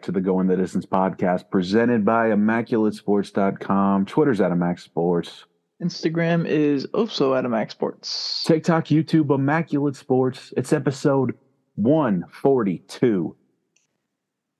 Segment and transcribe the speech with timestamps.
[0.00, 4.06] back to the Going the Distance podcast presented by ImmaculateSports.com.
[4.06, 5.44] Twitter's at Immac Sports.
[5.82, 8.42] Instagram is also at Immac Sports.
[8.46, 10.54] TikTok, YouTube, Immaculate Sports.
[10.56, 11.34] It's episode
[11.74, 13.36] 142.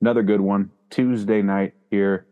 [0.02, 0.72] Another good one.
[0.90, 2.26] Tuesday night here.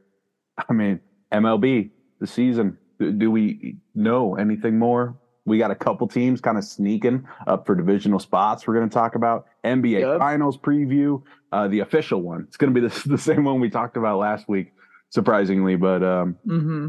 [0.69, 1.01] I mean,
[1.33, 1.89] MLB,
[2.21, 2.77] the season.
[2.99, 5.17] Do we know anything more?
[5.49, 8.67] We got a couple teams kind of sneaking up for divisional spots.
[8.67, 10.19] We're going to talk about NBA yep.
[10.19, 12.45] Finals preview, uh, the official one.
[12.47, 14.73] It's going to be the, the same one we talked about last week,
[15.11, 16.89] surprisingly, but um, mm-hmm.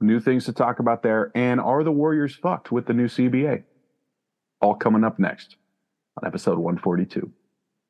[0.00, 1.32] new things to talk about there.
[1.34, 3.64] And are the Warriors fucked with the new CBA?
[4.60, 5.56] All coming up next
[6.16, 7.30] on episode 142.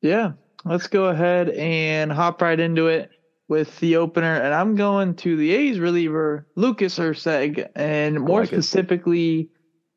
[0.01, 0.33] Yeah,
[0.65, 3.11] let's go ahead and hop right into it
[3.47, 8.49] with the opener, and I'm going to the A's reliever Lucas Erceg, and more like
[8.49, 9.49] specifically, it.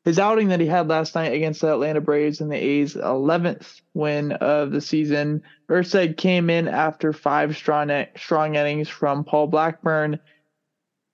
[0.05, 3.81] his outing that he had last night against the Atlanta Braves in the A's 11th
[3.93, 5.43] win of the season.
[5.69, 10.19] Erceg came in after five strong strong innings from Paul Blackburn,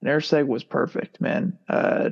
[0.02, 1.58] and Erceg was perfect, man.
[1.68, 2.10] Uh,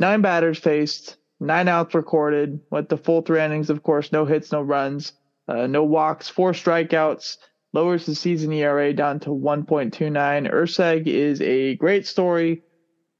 [0.00, 4.50] nine batters faced, nine outs recorded, with the full three innings, of course, no hits,
[4.50, 5.12] no runs,
[5.46, 7.36] uh, no walks, four strikeouts
[7.72, 10.52] lowers the season ERA down to 1.29.
[10.52, 12.62] Erceg is a great story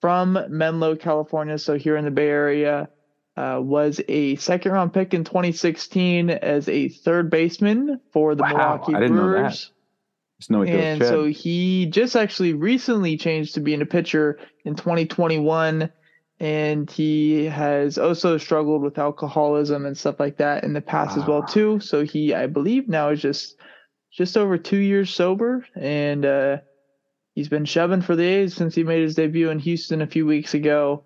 [0.00, 1.58] from Menlo, California.
[1.58, 2.88] So here in the Bay Area,
[3.36, 8.48] uh, was a second round pick in 2016 as a third baseman for the wow,
[8.48, 9.70] Milwaukee I didn't Brewers.
[10.48, 10.70] Know that.
[10.70, 15.90] and so he just actually recently changed to being a pitcher in 2021
[16.38, 21.26] and he has also struggled with alcoholism and stuff like that in the past as
[21.26, 23.59] well too so he i believe now is just
[24.10, 26.58] just over two years sober, and uh,
[27.34, 30.26] he's been shoving for the A's since he made his debut in Houston a few
[30.26, 31.04] weeks ago,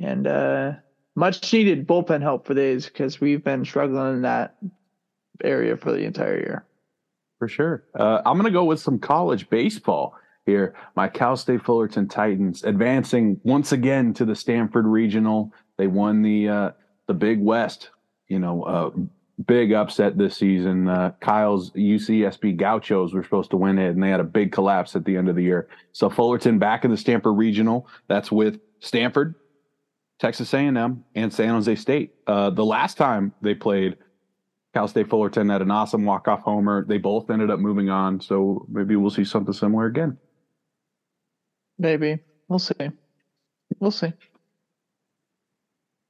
[0.00, 0.72] and uh,
[1.14, 4.56] much needed bullpen help for the A's because we've been struggling in that
[5.44, 6.64] area for the entire year.
[7.38, 10.14] For sure, uh, I'm going to go with some college baseball
[10.44, 10.74] here.
[10.96, 15.52] My Cal State Fullerton Titans advancing once again to the Stanford Regional.
[15.76, 16.70] They won the uh,
[17.06, 17.90] the Big West.
[18.26, 18.90] You know, uh,
[19.46, 20.88] big upset this season.
[20.88, 24.96] Uh, Kyle's UCSB Gauchos were supposed to win it, and they had a big collapse
[24.96, 25.68] at the end of the year.
[25.92, 27.86] So Fullerton back in the Stanford Regional.
[28.08, 29.34] That's with Stanford,
[30.18, 32.14] Texas A&M, and San Jose State.
[32.26, 33.96] Uh, the last time they played,
[34.74, 36.84] Cal State Fullerton had an awesome walk-off homer.
[36.84, 40.18] They both ended up moving on, so maybe we'll see something similar again.
[41.78, 42.18] Maybe
[42.48, 42.74] we'll see.
[43.78, 44.12] We'll see.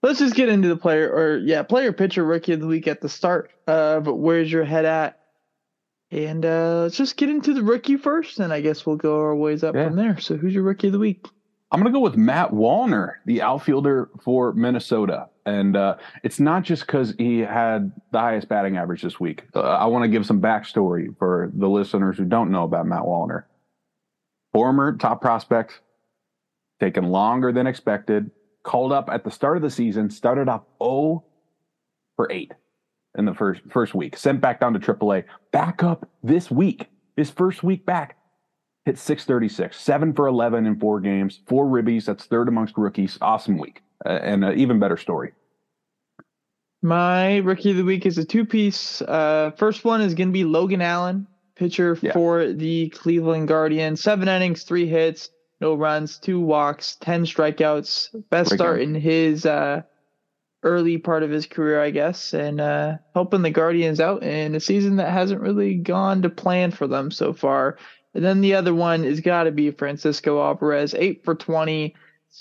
[0.02, 3.00] Let's just get into the player or yeah, player pitcher rookie of the week at
[3.00, 5.18] the start of where's your head at?
[6.10, 9.34] And uh, let's just get into the rookie first, and I guess we'll go our
[9.34, 9.88] ways up yeah.
[9.88, 10.18] from there.
[10.18, 11.26] So, who's your rookie of the week?
[11.70, 15.28] I'm going to go with Matt Wallner, the outfielder for Minnesota.
[15.44, 19.44] And uh, it's not just because he had the highest batting average this week.
[19.54, 23.02] Uh, I want to give some backstory for the listeners who don't know about Matt
[23.02, 23.44] Wallner.
[24.52, 25.80] Former top prospect,
[26.80, 28.30] taken longer than expected,
[28.62, 31.24] called up at the start of the season, started off 0
[32.16, 32.52] for 8
[33.16, 36.86] in the first first week, sent back down to AAA, back up this week,
[37.16, 38.16] his first week back,
[38.84, 43.18] hit 636, 7 for 11 in four games, four ribbies, that's third amongst rookies.
[43.20, 43.82] Awesome week.
[44.06, 45.32] Uh, and an even better story.
[46.82, 49.02] My rookie of the week is a two piece.
[49.02, 51.26] Uh, first one is going to be Logan Allen,
[51.56, 52.12] pitcher yeah.
[52.12, 54.00] for the Cleveland Guardians.
[54.00, 55.30] Seven innings, three hits,
[55.60, 58.08] no runs, two walks, 10 strikeouts.
[58.30, 59.82] Best start in his uh,
[60.62, 64.60] early part of his career, I guess, and uh, helping the Guardians out in a
[64.60, 67.76] season that hasn't really gone to plan for them so far.
[68.14, 71.94] And then the other one is got to be Francisco Alvarez, 8 for 20,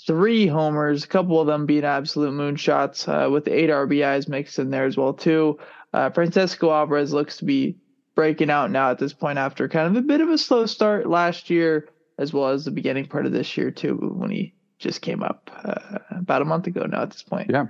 [0.06, 4.70] three homers, a couple of them being absolute moonshots uh, with eight RBIs mixed in
[4.70, 5.58] there as well, too.
[5.92, 7.76] Uh, Francisco Alvarez looks to be
[8.14, 11.08] breaking out now at this point after kind of a bit of a slow start
[11.08, 11.88] last year
[12.18, 15.50] as well as the beginning part of this year too, when he just came up
[15.64, 17.50] uh, about a month ago now at this point.
[17.50, 17.66] Yeah.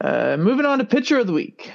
[0.00, 1.72] Uh, moving on to pitcher of the week.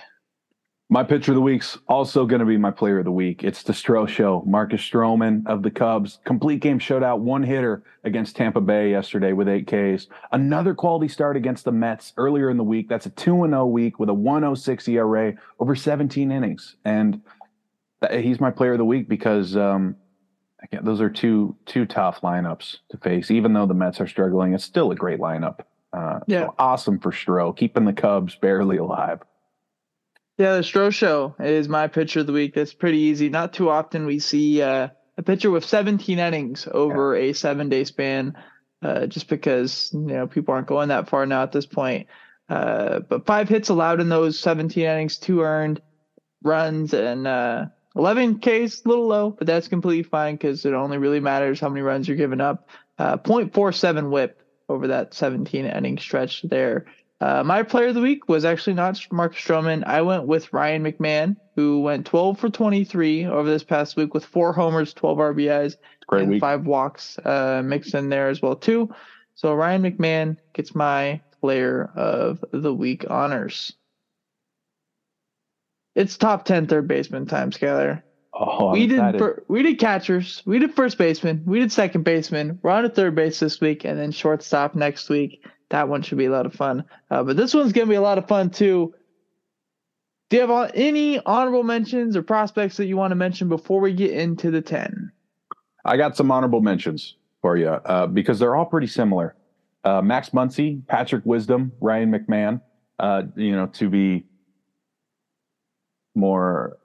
[0.89, 3.45] My pitcher of the week's also going to be my player of the week.
[3.45, 4.43] It's the Stro Show.
[4.45, 6.19] Marcus Stroman of the Cubs.
[6.25, 10.07] Complete game shutout, one hitter against Tampa Bay yesterday with eight Ks.
[10.33, 12.89] Another quality start against the Mets earlier in the week.
[12.89, 16.75] That's a 2 0 week with a 106 ERA over 17 innings.
[16.83, 17.21] And
[18.11, 19.95] he's my player of the week because um,
[20.63, 23.31] Again, those are two two tough lineups to face.
[23.31, 25.61] Even though the Mets are struggling, it's still a great lineup.
[25.91, 29.21] Uh, yeah, so awesome for Stro, keeping the Cubs barely alive.
[30.37, 32.53] Yeah, the Stro show is my pitcher of the week.
[32.53, 33.29] That's pretty easy.
[33.29, 37.29] Not too often we see uh, a pitcher with 17 innings over yeah.
[37.29, 38.37] a seven day span,
[38.81, 42.07] uh, just because you know people aren't going that far now at this point.
[42.49, 45.81] Uh, but five hits allowed in those 17 innings, two earned
[46.43, 47.65] runs, and uh,
[47.95, 51.69] 11K is a little low, but that's completely fine because it only really matters how
[51.69, 52.69] many runs you're giving up.
[52.97, 56.85] Uh, 0.47 whip over that 17 inning stretch there.
[57.19, 59.83] Uh, my player of the week was actually not Mark Stroman.
[59.85, 64.25] I went with Ryan McMahon, who went 12 for 23 over this past week with
[64.25, 65.75] four homers, 12 RBIs,
[66.07, 66.41] Great and week.
[66.41, 68.89] five walks uh, mixed in there as well too.
[69.35, 73.73] So Ryan McMahon gets my player of the week honors.
[75.95, 78.01] It's top 10 third baseman time, Skyler.
[78.33, 82.59] Oh, we did fir- we did catchers, we did first baseman, we did second baseman.
[82.61, 85.45] We're on to third base this week, and then shortstop next week.
[85.69, 86.85] That one should be a lot of fun.
[87.09, 88.93] Uh, but this one's gonna be a lot of fun too.
[90.29, 93.93] Do you have any honorable mentions or prospects that you want to mention before we
[93.93, 95.11] get into the ten?
[95.83, 99.35] I got some honorable mentions for you uh, because they're all pretty similar.
[99.83, 102.61] Uh, Max Muncy, Patrick Wisdom, Ryan McMahon.
[102.97, 104.25] Uh, you know, to be
[106.15, 106.77] more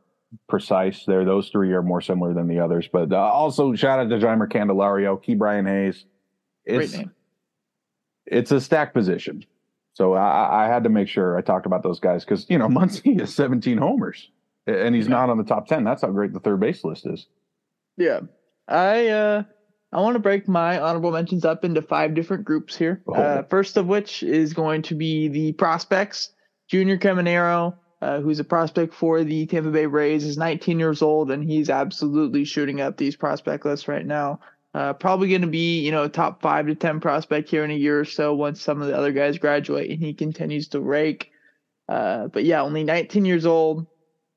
[0.48, 2.88] precise, there those three are more similar than the others.
[2.92, 6.04] But uh, also shout out to Jeimer Candelario, Ke'Bryan Hayes.
[6.64, 7.12] It's Great name.
[8.26, 9.44] it's a stack position,
[9.94, 12.68] so I, I had to make sure I talked about those guys because you know
[12.68, 14.30] Muncy is 17 homers
[14.66, 15.10] and he's Yeah.
[15.14, 15.84] not on the top 10.
[15.84, 17.26] That's how great the third base list is.
[17.96, 18.20] Yeah,
[18.68, 19.42] I uh,
[19.92, 23.00] I want to break my honorable mentions up into five different groups here.
[23.06, 23.14] Oh.
[23.14, 26.30] Uh, first of which is going to be the prospects.
[26.68, 31.30] Junior Caminero, uh, who's a prospect for the Tampa Bay Rays, is 19 years old
[31.30, 34.40] and he's absolutely shooting up these prospect lists right now.
[34.74, 37.74] Uh, probably going to be, you know, top five to 10 prospect here in a
[37.74, 41.30] year or so once some of the other guys graduate and he continues to rake.
[41.88, 43.86] Uh, but yeah, only 19 years old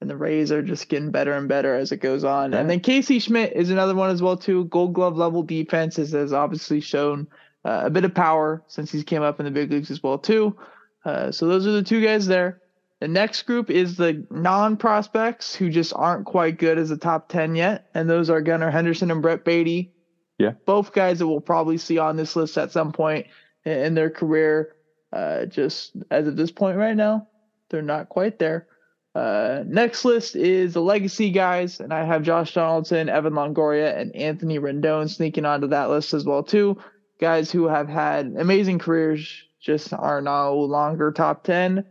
[0.01, 2.53] and the Rays are just getting better and better as it goes on.
[2.53, 4.65] And then Casey Schmitt is another one as well too.
[4.65, 7.27] Gold Glove level defense has, has obviously shown
[7.65, 10.17] uh, a bit of power since he's came up in the big leagues as well
[10.17, 10.55] too.
[11.03, 12.61] Uh, so those are the two guys there.
[12.99, 17.29] The next group is the non prospects who just aren't quite good as a top
[17.29, 17.89] 10 yet.
[17.93, 19.93] And those are Gunnar Henderson and Brett Baty.
[20.37, 20.51] Yeah.
[20.65, 23.27] Both guys that we'll probably see on this list at some point
[23.65, 24.75] in, their career.
[25.11, 27.27] Uh, just as of this point right now,
[27.69, 28.67] they're not quite there.
[29.15, 34.15] Uh, next list is the legacy guys, and I have Josh Donaldson, Evan Longoria, and
[34.15, 36.77] Anthony Rendon sneaking onto that list as well too.
[37.19, 41.85] Guys who have had amazing careers, just are no longer top ten.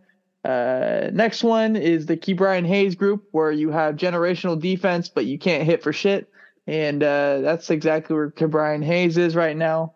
[0.45, 5.39] Uh, next one is the Ke'Bryan Hayes group, where you have generational defense, but you
[5.39, 6.31] can't hit for shit,
[6.67, 9.95] and uh, that's exactly where Ke'Bryan Hayes is right now.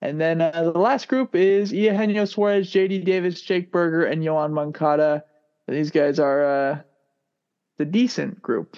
[0.00, 4.52] And then uh, the last group is Eugenio Suarez, JD Davis, Jake Burger, and Yoán
[4.52, 5.24] Moncada.
[5.66, 6.78] These guys are uh,
[7.78, 8.76] the decent group.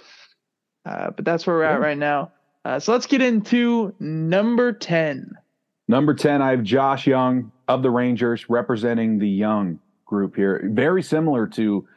[0.87, 2.33] Uh, but that's where we're at right now.
[2.65, 5.33] Uh, so let's get into number 10.
[5.89, 9.79] Number 10, I have Josh Jung of the Rangers representing the Young
[10.11, 10.61] group here.
[10.73, 11.89] Very similar to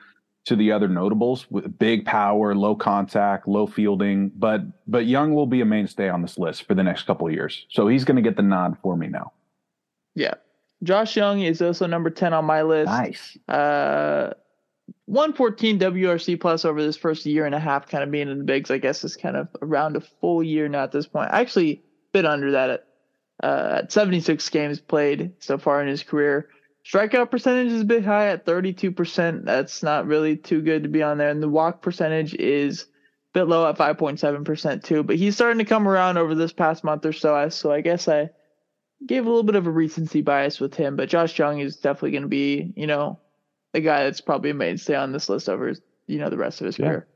[0.45, 5.47] to the other notables with big power, low contact, low fielding, but but Jung will
[5.47, 7.65] be a mainstay on this list for the next couple of years.
[7.69, 9.33] So he's going to get the nod for me now.
[10.15, 10.35] Yeah.
[10.83, 12.87] Josh Jung is also number 10 on my list.
[12.87, 13.37] Nice.
[13.47, 14.33] Uh,
[15.05, 18.43] 114 WRC plus over this first year and a half, kind of being in the
[18.43, 18.69] bigs.
[18.69, 21.29] I guess is kind of around a full year now at this point.
[21.31, 22.87] Actually, bit under that at,
[23.41, 26.49] uh, at 76 games played so far in his career.
[26.85, 29.45] Strikeout percentage is a bit high at 32%.
[29.45, 31.29] That's not really too good to be on there.
[31.29, 35.03] And the walk percentage is a bit low at 5.7% too.
[35.03, 37.47] But he's starting to come around over this past month or so.
[37.49, 38.29] So I guess I
[39.05, 40.95] gave a little bit of a recency bias with him.
[40.97, 43.19] But Josh Jung is definitely going to be, you know,
[43.71, 45.73] the guy that's probably a mainstay on this list over,
[46.07, 46.87] you know, the rest of his Yeah.
[46.87, 47.07] career.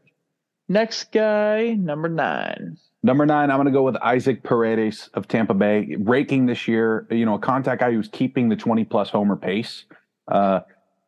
[0.70, 2.78] Next guy, number nine.
[3.04, 7.08] Number nine, I'm going to go with Isaac Paredes of Tampa Bay, raking this year.
[7.10, 9.86] You know, a contact guy who's keeping the 20 plus homer pace.
[10.28, 10.62] Uh,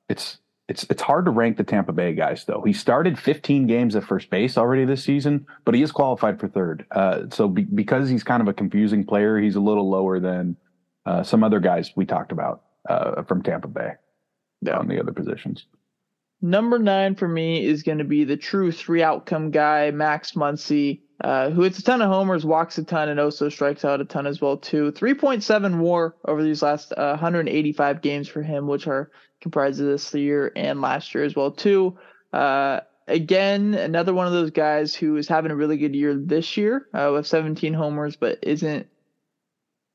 [0.08, 0.38] it's
[0.70, 2.62] it's it's hard to rank the Tampa Bay guys though.
[2.66, 6.48] He started 15 games at first base already this season, but he is qualified for
[6.48, 6.86] third.
[6.92, 10.56] Uh, so be, because he's kind of a confusing player, he's a little lower than
[11.06, 13.94] uh, some other guys we talked about uh, from Tampa Bay
[14.62, 14.78] Yeah.
[14.78, 15.66] on the other positions.
[16.42, 21.02] Number nine for me is going to be the true three outcome guy, Max Muncy,
[21.22, 24.06] uh, who hits a ton of homers, walks a ton, and also strikes out a
[24.06, 24.94] ton as well too.
[24.94, 30.14] 3.7 WAR over these last uh, 185 games for him, which are comprised of this
[30.14, 31.98] year and last year as well too.
[32.32, 32.80] Uh,
[33.10, 36.88] again, another one of those guys who is having a really good year this year
[36.94, 38.88] uh, with 17 homers, but isn't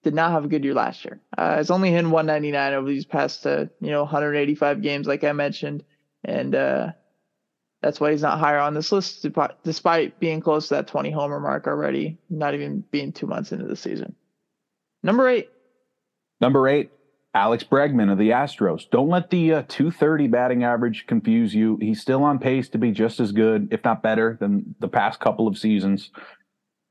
[0.03, 1.19] did not have a good year last year.
[1.39, 5.33] Uh, it's only hit 199 over these past uh, you know 185 games, like I
[5.33, 5.83] mentioned
[6.25, 6.93] and uh,
[7.83, 9.27] that's why he's not higher on this list,
[9.63, 13.67] despite- being close to that 20 homer mark already, not even being two months into
[13.67, 14.15] the season.
[15.03, 15.51] Number eight,
[16.41, 16.91] Number eight,
[17.35, 18.89] Alex Bregman of the Astros.
[18.91, 21.79] Don't let the uh, 230 batting average confuse you.
[21.81, 25.21] He's still on pace to be just as good, if not better, than the past
[25.21, 26.11] couple of seasons.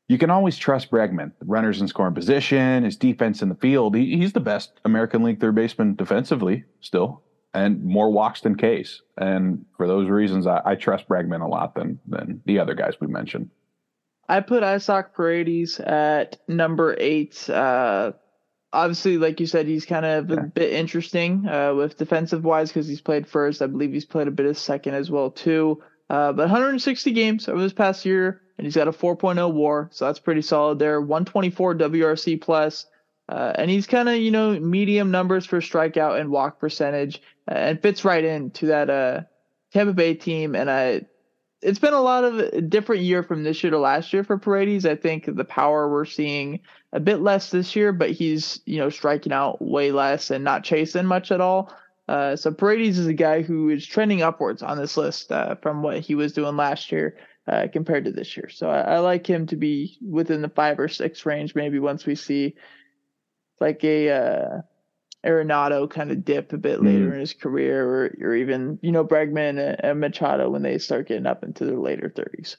[0.08, 1.32] You can always trust Bregman.
[1.46, 3.96] Runners in scoring position, his defense in the field.
[3.96, 7.22] He, he's the best American League third baseman defensively still,
[7.54, 9.02] and more walks than K's.
[9.18, 12.96] And for those reasons, I, I trust Bregman a lot than than the other guys
[13.00, 13.50] we mentioned.
[14.28, 17.50] I put Isaac Paredes at number eight.
[17.50, 18.14] Uh,
[18.72, 22.88] obviously, like you said, he's kind of a bit interesting uh, with defensive wise because
[22.88, 23.62] he's played first.
[23.62, 25.82] I believe he's played a bit of second as well too.
[26.10, 30.06] Uh, but 160 games over this past year, and he's got a 4.0 WAR, so
[30.06, 31.02] that's pretty solid there.
[31.02, 32.86] 124 WRC plus,
[33.30, 37.56] uh, and he's kind of you know medium numbers for strikeout and walk percentage, uh,
[37.56, 39.22] and fits right into that uh,
[39.72, 40.56] Tampa Bay team.
[40.56, 41.02] And I
[41.62, 44.38] it's been a lot of a different year from this year to last year for
[44.38, 44.86] Paredes.
[44.86, 46.60] I think the power we're seeing
[46.92, 50.64] a bit less this year, but he's you know striking out way less and not
[50.64, 51.74] chasing much at all.
[52.08, 55.82] Uh, so Paredes is a guy who is trending upwards on this list uh, from
[55.82, 57.16] what he was doing last year
[57.48, 58.50] uh, compared to this year.
[58.50, 61.56] So I, I, like him to be within the five or six range.
[61.56, 62.56] Maybe once we see
[63.64, 64.62] like a uh,
[65.26, 67.14] Arenado kind of dip a bit later mm.
[67.14, 71.08] in his career, or, or even you know Bregman and, and Machado when they start
[71.08, 72.58] getting up into their later thirties.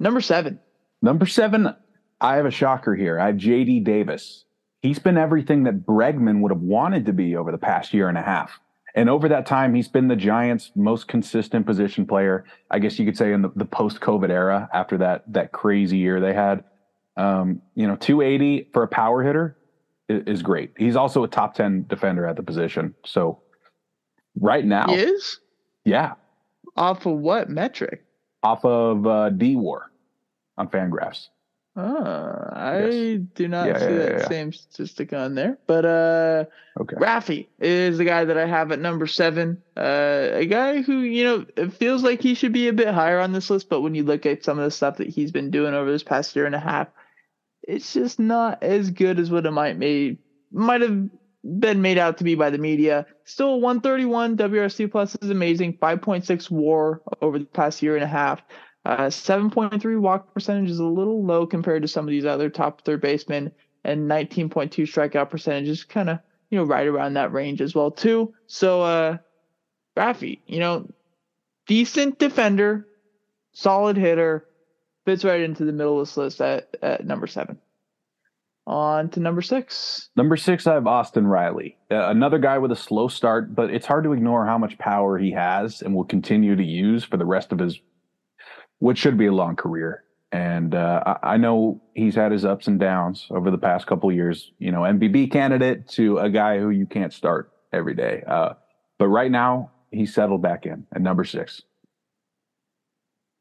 [0.00, 0.58] Number seven.
[1.00, 1.74] Number seven.
[2.20, 3.20] I have a shocker here.
[3.20, 4.44] I have JD Davis.
[4.82, 8.18] He's been everything that Bregman would have wanted to be over the past year and
[8.18, 8.58] a half.
[8.94, 12.44] And over that time, he's been the Giants' most consistent position player.
[12.70, 16.20] I guess you could say in the, the post-COVID era, after that that crazy year
[16.20, 16.64] they had.
[17.16, 19.56] Um, you know, 280 for a power hitter
[20.10, 20.72] is great.
[20.76, 22.94] He's also a top 10 defender at the position.
[23.04, 23.40] So
[24.38, 25.40] right now, he is?
[25.84, 26.14] Yeah.
[26.76, 28.04] Off of what metric?
[28.42, 29.90] Off of uh, D War
[30.56, 31.28] on Fangraphs.
[31.76, 33.20] Oh, I yes.
[33.34, 35.56] do not yeah, see yeah, that yeah, same statistic on there.
[35.68, 36.44] But uh
[36.80, 36.96] okay.
[36.96, 39.62] Rafi is the guy that I have at number seven.
[39.76, 43.20] Uh a guy who, you know, it feels like he should be a bit higher
[43.20, 45.50] on this list, but when you look at some of the stuff that he's been
[45.50, 46.88] doing over this past year and a half,
[47.62, 50.18] it's just not as good as what it might made
[50.52, 51.08] might have
[51.58, 53.06] been made out to be by the media.
[53.24, 55.78] Still 131 WRC plus is amazing.
[55.78, 58.42] 5.6 WAR over the past year and a half.
[58.84, 62.82] Uh, 7.3 walk percentage is a little low compared to some of these other top
[62.82, 63.52] third basemen,
[63.84, 66.18] and 19.2 strikeout percentage is kind of
[66.50, 68.32] you know right around that range as well too.
[68.46, 69.18] So uh,
[69.96, 70.88] Rafi, you know,
[71.66, 72.86] decent defender,
[73.52, 74.46] solid hitter,
[75.10, 77.58] fits right into the middle of this list at, at number seven.
[78.68, 80.08] On to number six.
[80.14, 83.86] Number six, I have Austin Riley, uh, another guy with a slow start, but it's
[83.86, 87.24] hard to ignore how much power he has and will continue to use for the
[87.24, 87.80] rest of his,
[88.78, 90.04] what should be a long career.
[90.30, 94.12] And uh, I, I, know he's had his ups and downs over the past couple
[94.12, 94.52] years.
[94.60, 98.22] You know, MVP candidate to a guy who you can't start every day.
[98.28, 98.50] Uh,
[98.96, 101.62] but right now, he's settled back in at number six.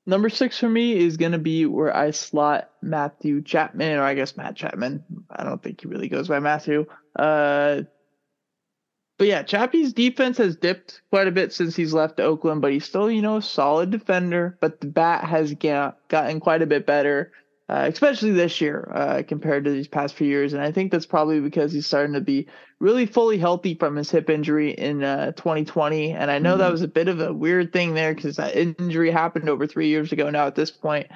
[0.10, 4.16] Number six for me is going to be where I slot Matthew Chapman, or I
[4.16, 5.04] guess Matt Chapman.
[5.30, 6.88] I don't think he really goes by Matthew.
[7.16, 7.84] Uh,
[9.20, 12.86] but yeah, Chappie's defense has dipped quite a bit since he's left Oakland, but he's
[12.86, 14.58] still, you know, a solid defender.
[14.60, 17.32] But the bat has gotten quite a bit better
[17.70, 20.54] uh, especially this year uh, compared to these past few years.
[20.54, 22.48] And I think that's probably because he's starting to be
[22.80, 26.14] really fully healthy from his hip injury in uh, 2020.
[26.14, 26.62] And I know mm-hmm.
[26.62, 29.88] that was a bit of a weird thing there because that injury happened over three
[29.88, 31.08] years ago now at this point.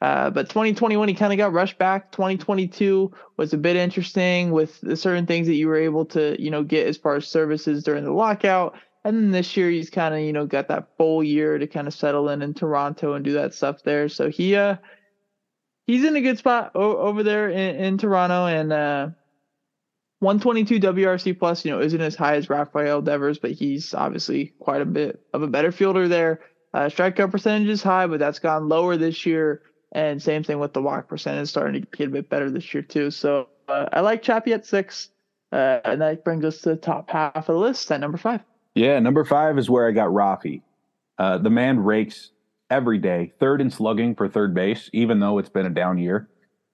[0.00, 2.10] Uh, but 2021, he kind of got rushed back.
[2.12, 6.50] 2022 was a bit interesting with the certain things that you were able to, you
[6.50, 8.74] know, get as far as services during the lockout.
[9.04, 11.86] And then this year, he's kind of, you know, got that full year to kind
[11.86, 14.08] of settle in in Toronto and do that stuff there.
[14.08, 14.76] So he, uh,
[15.88, 19.08] he's in a good spot o- over there in, in Toronto, and uh,
[20.20, 24.80] 122 WRC plus, you know, isn't as high as Rafael Devers, but he's obviously quite
[24.80, 26.40] a bit of a better fielder there.
[26.74, 29.62] Uh, strikeout percentage is high, but that's gone lower this year.
[29.92, 32.82] And same thing with the walk percentage, starting to get a bit better this year
[32.82, 33.10] too.
[33.10, 35.08] So uh, I like Chappie at six,
[35.50, 38.42] uh, and that brings us to the top half of the list at number five.
[38.74, 40.60] Yeah, number five is where I got Rafi.
[41.18, 42.30] Uh, the man rakes
[42.70, 46.28] every day, third in slugging for third base, even though it's been a down year,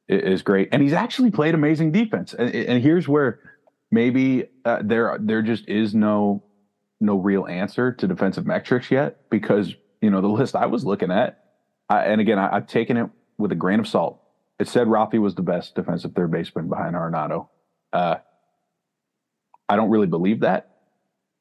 [0.08, 0.68] is great.
[0.72, 2.34] And he's actually played amazing defense.
[2.34, 3.40] And, and here's where
[3.90, 6.42] maybe uh, there there just is no
[7.00, 11.10] no real answer to defensive metrics yet because you know the list I was looking
[11.10, 11.44] at,
[11.88, 13.08] I, and again I, have taken it
[13.38, 14.20] with a grain of salt.
[14.58, 17.48] It said Rafi was the best defensive third baseman behind Arenado.
[17.92, 18.16] Uh,
[19.68, 20.76] I don't really believe that,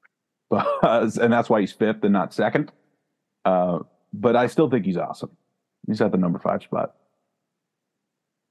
[0.51, 2.72] and that's why he's fifth and not second.
[3.45, 3.79] Uh,
[4.13, 5.36] but I still think he's awesome.
[5.88, 6.96] He's at the number five spot.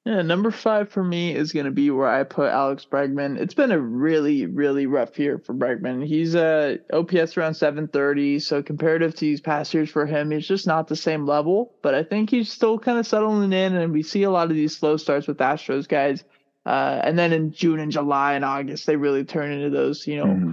[0.05, 3.39] Yeah, number five for me is going to be where I put Alex Bregman.
[3.39, 6.05] It's been a really, really rough year for Bregman.
[6.05, 10.49] He's a uh, OPS around 730, so comparative to these past years for him, he's
[10.49, 11.75] just not the same level.
[11.83, 14.57] But I think he's still kind of settling in, and we see a lot of
[14.57, 16.25] these slow starts with Astros guys.
[16.67, 20.17] Uh, and then in June and July and August, they really turn into those, you
[20.17, 20.53] know, mm-hmm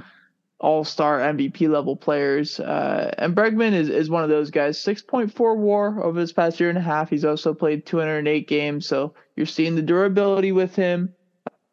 [0.60, 2.60] all star MVP level players.
[2.60, 4.78] Uh, and Bregman is, is one of those guys.
[4.78, 7.10] 6.4 war over this past year and a half.
[7.10, 8.86] He's also played 208 games.
[8.86, 11.14] So you're seeing the durability with him.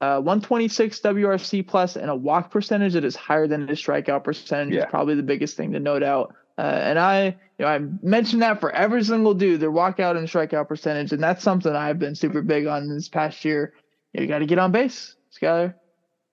[0.00, 4.75] Uh, 126 WRC plus and a walk percentage that is higher than his strikeout percentage
[4.75, 4.81] yeah.
[4.81, 6.35] is probably the biggest thing to note out.
[6.59, 7.25] Uh, and I,
[7.59, 11.23] you know, I mentioned that for every single dude, their walkout and strikeout percentage, and
[11.23, 13.73] that's something I've been super big on this past year.
[14.12, 15.75] You, know, you got to get on base, Skyler.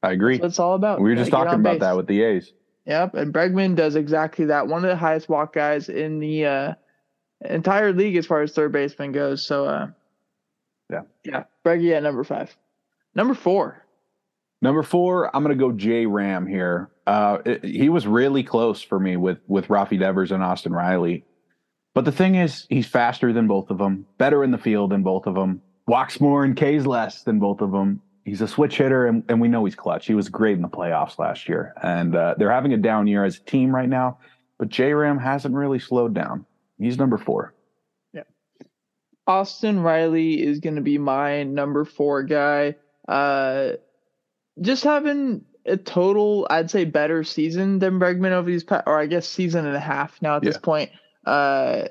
[0.03, 0.35] I agree.
[0.35, 1.01] That's what it's all about.
[1.01, 1.79] We were just talking about base.
[1.79, 2.51] that with the A's.
[2.85, 4.67] Yep, and Bregman does exactly that.
[4.67, 6.73] One of the highest walk guys in the uh,
[7.45, 9.45] entire league as far as third baseman goes.
[9.45, 9.87] So, uh,
[10.91, 12.55] yeah, yeah, Breggy at number five.
[13.15, 13.85] Number four.
[14.61, 16.89] Number four, I'm going to go J Ram here.
[17.07, 21.25] Uh, it, he was really close for me with with Rafi Devers and Austin Riley.
[21.93, 25.03] But the thing is, he's faster than both of them, better in the field than
[25.03, 28.77] both of them, walks more and K's less than both of them he's a switch
[28.77, 30.07] hitter, and, and we know he's clutch.
[30.07, 33.23] He was great in the playoffs last year, and uh, they're having a down year
[33.23, 34.19] as a team right now.
[34.57, 36.45] But J Ram hasn't really slowed down.
[36.79, 37.53] He's number four.
[38.13, 38.23] Yeah,
[39.27, 42.75] Austin Riley is going to be my number four guy.
[43.07, 43.73] Uh,
[44.61, 49.27] just having a total, I'd say, better season than Bregman over these, or I guess
[49.27, 50.49] season and a half now at yeah.
[50.49, 50.91] this point.
[51.25, 51.87] Uh,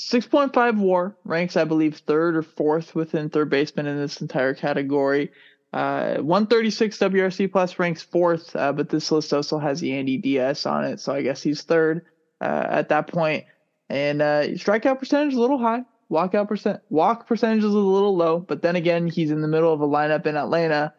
[0.00, 5.32] 6.5 war ranks, I believe, third or fourth within third baseman in this entire category.
[5.76, 10.84] Uh, 136 WRC plus ranks fourth, uh, but this list also has Yandy Diaz on
[10.84, 12.06] it, so I guess he's third
[12.40, 13.44] uh, at that point.
[13.90, 15.84] And uh, strikeout percentage is a little high.
[16.10, 19.70] Walkout percent, walk percentage is a little low, but then again, he's in the middle
[19.70, 20.94] of a lineup in Atlanta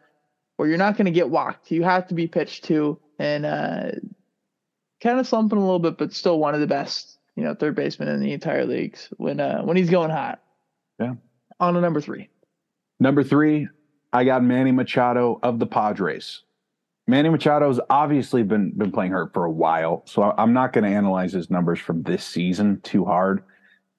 [0.58, 1.72] where you're not going to get walked.
[1.72, 3.90] You have to be pitched to, and uh,
[5.02, 7.74] kind of slumping a little bit, but still one of the best, you know, third
[7.74, 10.40] baseman in the entire leagues when uh, when he's going hot.
[11.00, 11.14] Yeah.
[11.58, 12.28] On to number three.
[13.00, 13.66] Number three,
[14.12, 16.42] I got Manny Machado of the Padres.
[17.06, 20.96] Manny Machado's obviously been been playing hurt for a while, so I'm not going to
[20.96, 23.42] analyze his numbers from this season too hard.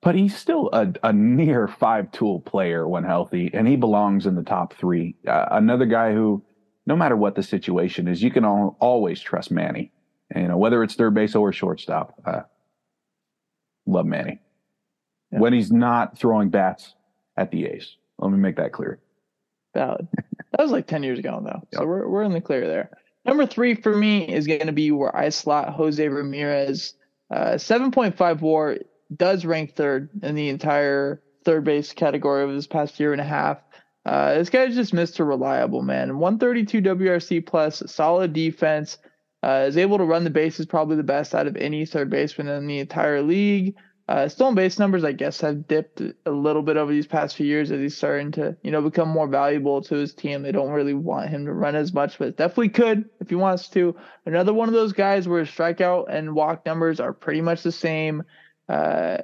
[0.02, 4.36] But he's still a, a near five tool player when healthy, and he belongs in
[4.36, 5.15] the top three.
[5.28, 6.43] Uh, another guy who,
[6.86, 9.91] no matter what the situation is, you can all, always trust Manny.
[10.32, 12.13] And, you know whether it's third base or shortstop.
[12.24, 12.41] Uh,
[13.88, 14.39] love Manny
[15.32, 15.39] yeah.
[15.39, 16.93] when he's not throwing bats
[17.36, 17.98] at the A's.
[18.19, 19.00] Let me make that clear.
[19.73, 20.08] Valid.
[20.51, 21.51] That was like 10 years ago, though.
[21.51, 21.67] Yep.
[21.73, 22.89] So we're, we're in the clear there.
[23.25, 26.93] Number three for me is going to be where I slot Jose Ramirez.
[27.32, 28.77] Uh, 7.5 war
[29.15, 33.25] does rank third in the entire third base category over this past year and a
[33.25, 33.60] half.
[34.05, 35.27] Uh, this guy's just Mr.
[35.27, 36.17] Reliable, man.
[36.17, 38.97] 132 WRC plus, solid defense.
[39.41, 42.49] Uh, is able to run the bases probably the best out of any third baseman
[42.49, 43.73] in the entire league.
[44.10, 47.45] Uh, stolen base numbers, I guess, have dipped a little bit over these past few
[47.45, 50.41] years as he's starting to, you know, become more valuable to his team.
[50.41, 53.69] They don't really want him to run as much, but definitely could if he wants
[53.69, 53.95] to.
[54.26, 58.24] Another one of those guys where strikeout and walk numbers are pretty much the same.
[58.67, 59.19] Uh,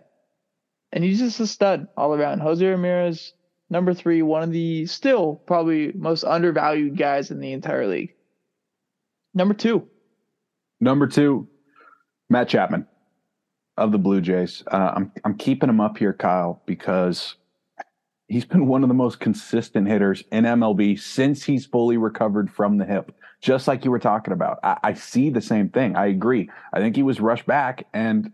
[0.92, 2.42] and he's just a stud all around.
[2.42, 3.34] Jose Ramirez,
[3.72, 8.14] number three, one of the still probably most undervalued guys in the entire league.
[9.34, 9.88] Number two.
[10.80, 11.48] Number two,
[12.30, 12.86] Matt Chapman
[13.78, 14.64] of the Blue Jays.
[14.68, 17.36] Uh, I'm I'm keeping him up here, Kyle, because
[18.28, 22.78] he's been one of the most consistent hitters in MLB since he's fully recovered from
[22.78, 23.12] the hip.
[23.42, 25.96] Just like you were talking about, I, I see the same thing.
[25.96, 26.50] I agree.
[26.74, 28.32] I think he was rushed back and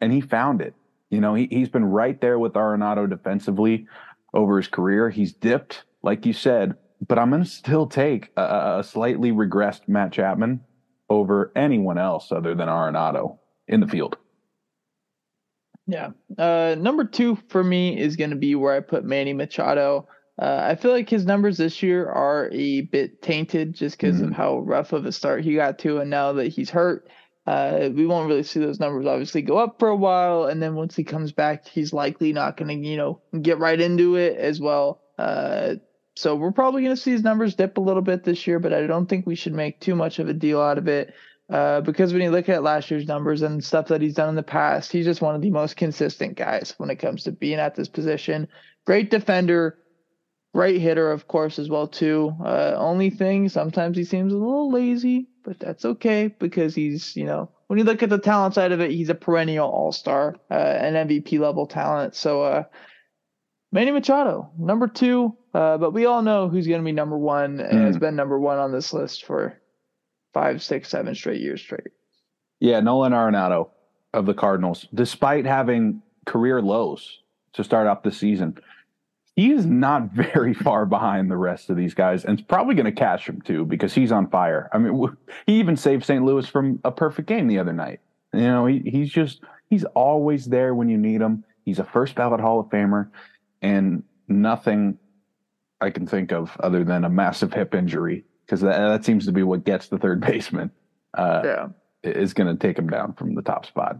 [0.00, 0.74] and he found it.
[1.10, 3.86] You know, he he's been right there with Arenado defensively
[4.32, 5.10] over his career.
[5.10, 9.88] He's dipped, like you said, but I'm going to still take a, a slightly regressed
[9.88, 10.60] Matt Chapman
[11.08, 14.16] over anyone else other than Arenado in the field.
[15.86, 16.10] Yeah.
[16.36, 20.08] Uh, number two for me is going to be where I put Manny Machado.
[20.40, 24.28] Uh, I feel like his numbers this year are a bit tainted just because mm-hmm.
[24.28, 27.08] of how rough of a start he got to, and now that he's hurt,
[27.46, 30.74] uh, we won't really see those numbers obviously go up for a while, and then
[30.74, 34.36] once he comes back, he's likely not going to, you know, get right into it
[34.36, 35.00] as well.
[35.18, 35.76] Uh,
[36.16, 38.72] so we're probably going to see his numbers dip a little bit this year, but
[38.74, 41.14] I don't think we should make too much of a deal out of it.
[41.48, 44.34] Uh, because when you look at last year's numbers and stuff that he's done in
[44.34, 47.58] the past, he's just one of the most consistent guys when it comes to being
[47.58, 48.48] at this position.
[48.84, 49.78] Great defender,
[50.54, 52.34] great hitter, of course, as well too.
[52.44, 57.24] Uh, only thing, sometimes he seems a little lazy, but that's okay because he's, you
[57.26, 60.36] know, when you look at the talent side of it, he's a perennial All Star,
[60.50, 62.14] uh, an MVP level talent.
[62.16, 62.64] So, uh,
[63.72, 67.60] Manny Machado, number two, Uh, but we all know who's going to be number one
[67.60, 67.86] and mm.
[67.86, 69.58] has been number one on this list for
[70.36, 71.92] five, six, seven straight years straight.
[72.60, 73.70] Yeah, Nolan Arenado
[74.12, 77.20] of the Cardinals, despite having career lows
[77.54, 78.58] to start off the season,
[79.34, 82.84] he is not very far behind the rest of these guys and it's probably going
[82.84, 84.68] to catch him too because he's on fire.
[84.74, 86.22] I mean, he even saved St.
[86.22, 88.00] Louis from a perfect game the other night.
[88.34, 91.44] You know, he, he's just, he's always there when you need him.
[91.64, 93.08] He's a first ballot Hall of Famer
[93.62, 94.98] and nothing
[95.80, 99.32] I can think of other than a massive hip injury because that, that seems to
[99.32, 100.70] be what gets the third baseman.
[101.14, 101.68] Uh, yeah,
[102.02, 103.98] is going to take him down from the top spot.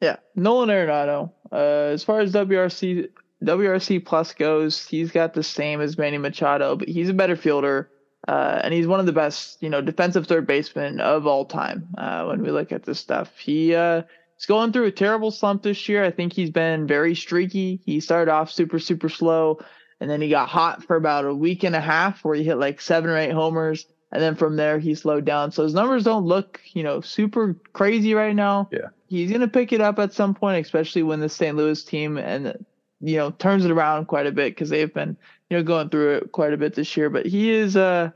[0.00, 1.32] Yeah, Nolan Arenado.
[1.50, 3.08] Uh, as far as WRC
[3.42, 7.90] WRC plus goes, he's got the same as Manny Machado, but he's a better fielder.
[8.28, 11.88] Uh, and he's one of the best, you know, defensive third basemen of all time.
[11.98, 14.02] Uh, when we look at this stuff, he uh,
[14.36, 16.04] he's going through a terrible slump this year.
[16.04, 17.80] I think he's been very streaky.
[17.84, 19.58] He started off super super slow,
[20.02, 22.56] and then he got hot for about a week and a half where he hit
[22.56, 23.86] like seven or eight homers.
[24.10, 25.52] And then from there, he slowed down.
[25.52, 28.68] So his numbers don't look, you know, super crazy right now.
[28.72, 28.88] Yeah.
[29.06, 31.56] He's going to pick it up at some point, especially when the St.
[31.56, 32.66] Louis team and,
[33.00, 35.16] you know, turns it around quite a bit because they've been,
[35.48, 37.08] you know, going through it quite a bit this year.
[37.08, 38.10] But he is, uh,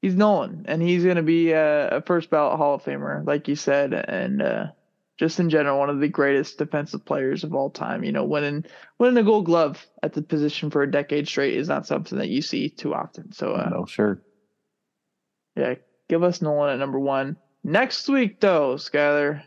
[0.00, 3.46] he's Nolan and he's going to be a, a, first ballot Hall of Famer, like
[3.46, 3.94] you said.
[3.94, 4.66] And, uh,
[5.18, 8.04] just in general, one of the greatest defensive players of all time.
[8.04, 8.64] You know, winning
[8.98, 12.28] winning a Gold Glove at the position for a decade straight is not something that
[12.28, 13.32] you see too often.
[13.32, 14.22] So, uh, no, sure,
[15.56, 15.74] yeah,
[16.08, 19.42] give us Nolan at number one next week, though, Skyler.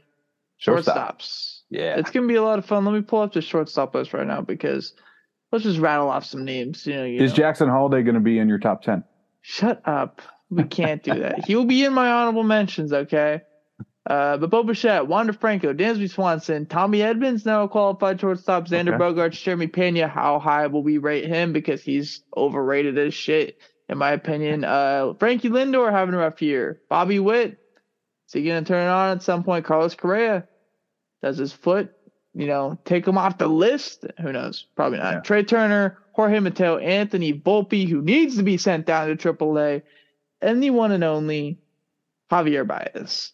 [0.58, 1.20] Shortstop.
[1.20, 1.60] Shortstops.
[1.70, 2.86] Yeah, it's gonna be a lot of fun.
[2.86, 4.94] Let me pull up the shortstop list right now because
[5.52, 6.86] let's just rattle off some names.
[6.86, 7.38] You know, you is know.
[7.38, 9.04] Jackson Holliday going to be in your top ten?
[9.42, 10.22] Shut up.
[10.50, 11.46] We can't do that.
[11.46, 12.94] He'll be in my honorable mentions.
[12.94, 13.42] Okay.
[14.08, 18.90] Uh, but Bo Bichette, Wander Franco, Dansby Swanson, Tommy Edmonds, now a qualified shortstop, Xander
[18.90, 18.98] okay.
[18.98, 20.08] Bogaerts, Jeremy Pena.
[20.08, 21.54] How high will we rate him?
[21.54, 23.58] Because he's overrated as shit,
[23.90, 24.64] in my opinion.
[24.64, 26.82] Uh, Frankie Lindor having a rough year.
[26.88, 27.58] Bobby Witt,
[28.28, 29.66] is he going to turn it on at some point?
[29.66, 30.48] Carlos Correa,
[31.24, 31.92] does his foot,
[32.36, 34.06] you know, take him off the list?
[34.22, 34.68] Who knows?
[34.76, 35.14] Probably not.
[35.14, 35.20] Yeah.
[35.22, 39.82] Trea Turner, Jorge Mateo, Anthony Volpe, who needs to be sent down to AAA,
[40.42, 41.58] and the one and only
[42.32, 43.32] Javier Baez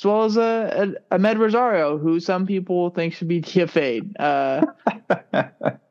[0.00, 4.18] as well as a Amed Rosario, who some people think should be DFA'd.
[4.18, 4.64] Uh,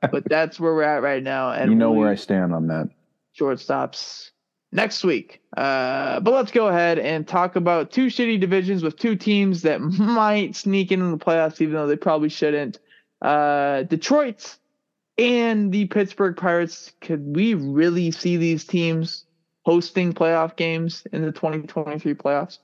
[0.01, 1.51] but that's where we're at right now.
[1.51, 2.89] And you know where I stand on that.
[3.39, 4.31] Shortstops
[4.71, 5.41] next week.
[5.55, 9.79] Uh, but let's go ahead and talk about two shitty divisions with two teams that
[9.81, 12.79] might sneak into the playoffs, even though they probably shouldn't.
[13.21, 14.57] Uh, Detroit
[15.19, 16.93] and the Pittsburgh Pirates.
[17.01, 19.25] Could we really see these teams
[19.65, 22.57] hosting playoff games in the 2023 playoffs?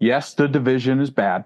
[0.00, 1.44] Yes, the division is bad.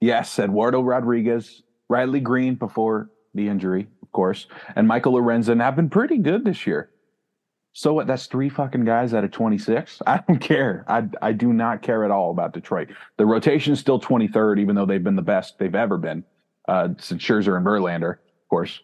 [0.00, 5.90] Yes, Eduardo Rodriguez, Riley Greene before the injury, of course, and Michael Lorenzen have been
[5.90, 6.90] pretty good this year.
[7.72, 8.06] So what?
[8.06, 10.02] That's three fucking guys out of 26.
[10.06, 10.84] I don't care.
[10.88, 12.88] I, I do not care at all about Detroit.
[13.16, 16.24] The rotation is still 23rd, even though they've been the best they've ever been
[16.68, 18.80] uh, since Scherzer and Verlander, of course.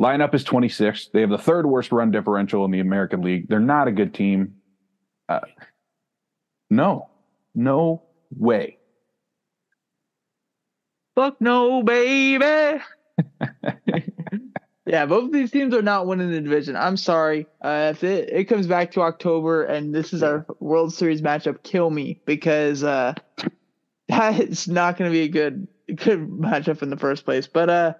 [0.00, 1.10] Lineup is 26th.
[1.12, 3.48] They have the third worst run differential in the American League.
[3.48, 4.54] They're not a good team.
[5.28, 5.40] Uh,
[6.70, 7.07] no,
[7.58, 8.78] no way.
[11.16, 12.44] Fuck no, baby.
[14.86, 16.76] yeah, both of these teams are not winning the division.
[16.76, 17.46] I'm sorry.
[17.60, 21.64] Uh, if it, it comes back to October and this is our World Series matchup,
[21.64, 23.14] kill me because uh,
[24.08, 25.66] that's not going to be a good
[25.96, 27.48] good matchup in the first place.
[27.48, 27.94] But uh,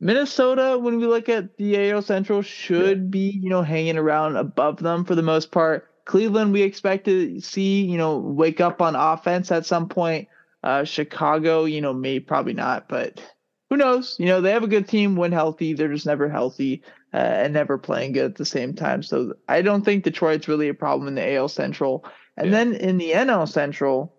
[0.00, 3.08] Minnesota, when we look at the AL Central, should yeah.
[3.08, 5.88] be you know hanging around above them for the most part.
[6.06, 10.28] Cleveland, we expect to see, you know, wake up on offense at some point.
[10.62, 13.20] Uh, Chicago, you know, may probably not, but
[13.68, 14.16] who knows?
[14.18, 15.74] You know, they have a good team when healthy.
[15.74, 19.02] They're just never healthy uh, and never playing good at the same time.
[19.02, 22.04] So I don't think Detroit's really a problem in the AL Central.
[22.36, 22.52] And yeah.
[22.52, 24.14] then in the NL Central,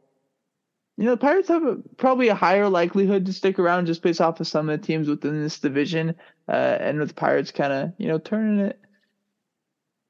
[0.98, 4.20] you know, the Pirates have a, probably a higher likelihood to stick around just based
[4.20, 6.16] off of some of the teams within this division.
[6.50, 8.80] Uh, and with the Pirates kind of, you know, turning it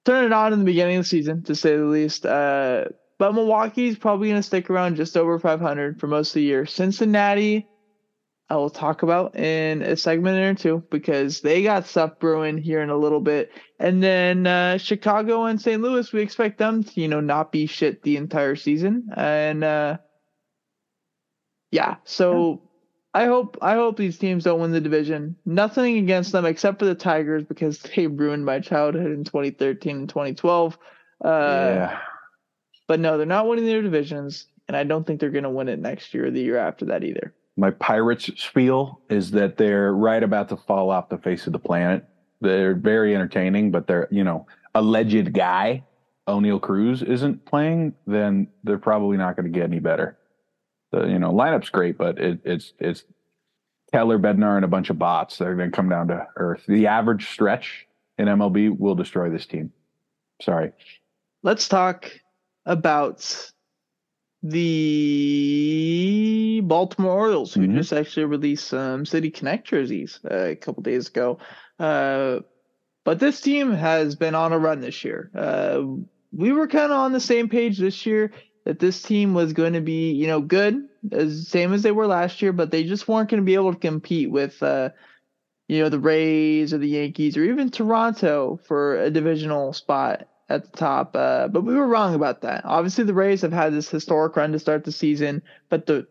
[0.07, 2.25] turn it on in the beginning of the season, to say the least.
[2.25, 2.85] Uh,
[3.19, 6.65] but Milwaukee's probably going to stick around just over 500 for most of the year.
[6.65, 7.67] Cincinnati,
[8.49, 12.81] I will talk about in a segment or two because they got stuff brewing here
[12.81, 13.51] in a little bit.
[13.79, 15.81] And then uh, Chicago and St.
[15.81, 19.09] Louis, we expect them to, you know, not be shit the entire season.
[19.13, 19.97] And uh,
[21.71, 22.66] yeah, so
[23.17, 25.35] I hope I hope these teams don't win the division.
[25.43, 30.07] Nothing against them except for the Tigers because they ruined my childhood in 2013 and
[30.09, 30.77] 2012.
[31.25, 31.99] Uh, yeah.
[32.85, 35.67] But no, they're not winning their divisions, and I don't think they're going to win
[35.67, 37.33] it next year or the year after that either.
[37.55, 41.59] my Pirates spiel is that they're right about to fall off the face of the
[41.59, 42.05] planet.
[42.39, 45.83] They're very entertaining, but they're you know alleged guy
[46.27, 50.17] Oneil Cruz isn't playing, then they're probably not going to get any better.
[50.91, 53.03] The you know lineup's great, but it, it's it's
[53.91, 55.37] Taylor Bednar, and a bunch of bots.
[55.37, 56.63] They're going to come down to earth.
[56.67, 59.71] The average stretch in MLB will destroy this team.
[60.41, 60.71] Sorry.
[61.43, 62.11] Let's talk
[62.65, 63.51] about
[64.43, 64.91] the
[66.63, 67.77] Baltimore Orioles, who mm-hmm.
[67.77, 71.39] just actually released some City Connect jerseys uh, a couple days ago.
[71.79, 72.39] Uh,
[73.03, 75.31] but this team has been on a run this year.
[75.33, 75.81] Uh,
[76.33, 78.31] we were kind of on the same page this year
[78.67, 82.05] that this team was going to be, you know, good, as same as they were
[82.05, 84.89] last year, but they just weren't going to be able to compete with, uh,
[85.69, 90.69] you know, the Rays or the Yankees or even Toronto for a divisional spot at
[90.69, 91.15] the top.
[91.15, 92.65] Uh, but we were wrong about that.
[92.65, 96.05] Obviously, the Rays have had this historic run to start the season, but the,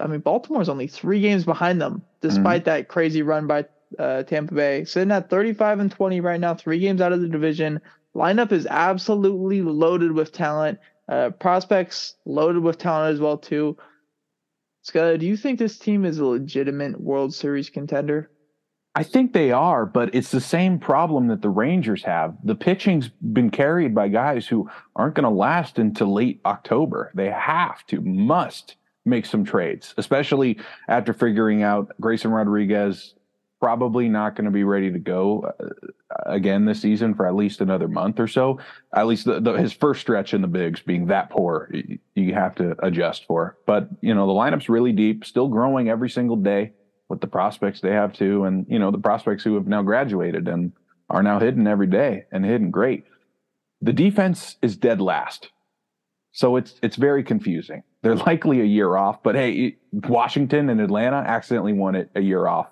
[0.00, 2.70] I mean, Baltimore's only three games behind them, despite mm-hmm.
[2.70, 3.66] that crazy run by
[3.98, 7.28] uh, Tampa Bay, sitting at 35 and 20 right now, three games out of the
[7.28, 7.82] division.
[8.14, 10.78] Lineup is absolutely loaded with talent.
[11.12, 13.76] Uh, prospects loaded with talent as well too.
[14.80, 18.30] Scott, do you think this team is a legitimate World Series contender?
[18.94, 22.34] I think they are, but it's the same problem that the Rangers have.
[22.44, 27.12] The pitching's been carried by guys who aren't going to last until late October.
[27.14, 33.12] They have to, must make some trades, especially after figuring out Grayson Rodriguez
[33.62, 35.68] probably not going to be ready to go uh,
[36.26, 38.58] again this season for at least another month or so.
[38.92, 42.34] At least the, the, his first stretch in the bigs being that poor, you, you
[42.34, 43.56] have to adjust for.
[43.64, 46.72] But you know the lineup's really deep, still growing every single day
[47.08, 50.48] with the prospects they have too, and you know the prospects who have now graduated
[50.48, 50.72] and
[51.08, 53.04] are now hidden every day and hidden great.
[53.80, 55.50] The defense is dead last,
[56.32, 57.84] so it's it's very confusing.
[58.02, 62.48] They're likely a year off, but hey, Washington and Atlanta accidentally won it a year
[62.48, 62.66] off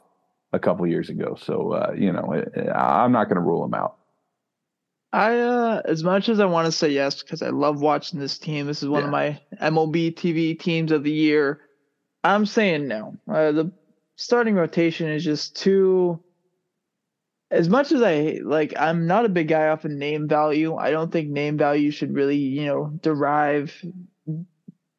[0.52, 1.36] a couple years ago.
[1.40, 3.96] So uh, you know, it, I'm not going to rule them out.
[5.12, 8.38] I uh, as much as I want to say yes because I love watching this
[8.38, 8.66] team.
[8.66, 9.06] This is one yeah.
[9.06, 11.60] of my MLB TV teams of the year.
[12.22, 13.16] I'm saying no.
[13.28, 13.72] Uh, the
[14.16, 16.22] starting rotation is just too.
[17.50, 20.76] As much as I like, I'm not a big guy off of name value.
[20.76, 23.74] I don't think name value should really, you know, derive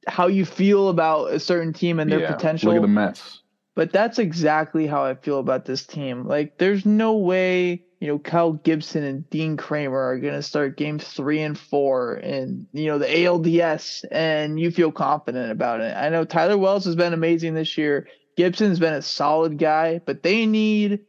[0.07, 2.73] how you feel about a certain team and their yeah, potential.
[2.73, 3.40] Look at the Mets.
[3.75, 6.27] But that's exactly how I feel about this team.
[6.27, 10.75] Like, there's no way, you know, Kyle Gibson and Dean Kremer are going to start
[10.75, 15.95] game three and four and, you know, the ALDS and you feel confident about it.
[15.95, 18.07] I know Tyler Wells has been amazing this year.
[18.35, 20.99] Gibson's been a solid guy, but they need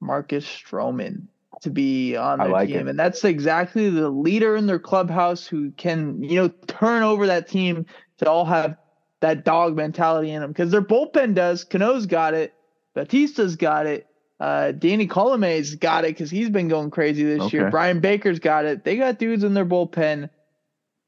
[0.00, 1.28] Marcus Stroman
[1.60, 2.86] to be on their like team.
[2.86, 2.90] It.
[2.90, 7.48] And that's exactly the leader in their clubhouse who can, you know, turn over that
[7.48, 7.86] team
[8.18, 8.76] to all have
[9.24, 11.64] that dog mentality in them because their bullpen does.
[11.64, 12.52] Cano's got it.
[12.94, 14.06] Bautista's got it.
[14.38, 17.56] Uh, Danny Coulombe's got it because he's been going crazy this okay.
[17.56, 17.70] year.
[17.70, 18.84] Bryan Baker's got it.
[18.84, 20.28] They got dudes in their bullpen,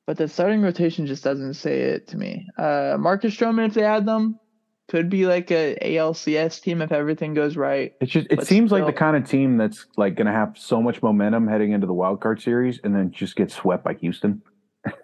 [0.07, 2.49] but the starting rotation just doesn't say it to me.
[2.57, 4.41] Uh, Marcus Stroman, if they add them,
[4.89, 7.93] could be like a ALCS team if everything goes right.
[8.01, 10.57] It just it seems still, like the kind of team that's like going to have
[10.57, 13.93] so much momentum heading into the wild card series and then just get swept by
[13.93, 14.41] Houston.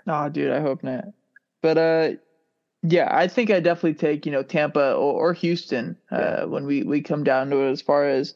[0.07, 1.05] oh, dude, I hope not.
[1.61, 2.11] But uh,
[2.83, 6.45] yeah, I think I definitely take you know Tampa or, or Houston uh, yeah.
[6.45, 8.35] when we we come down to it as far as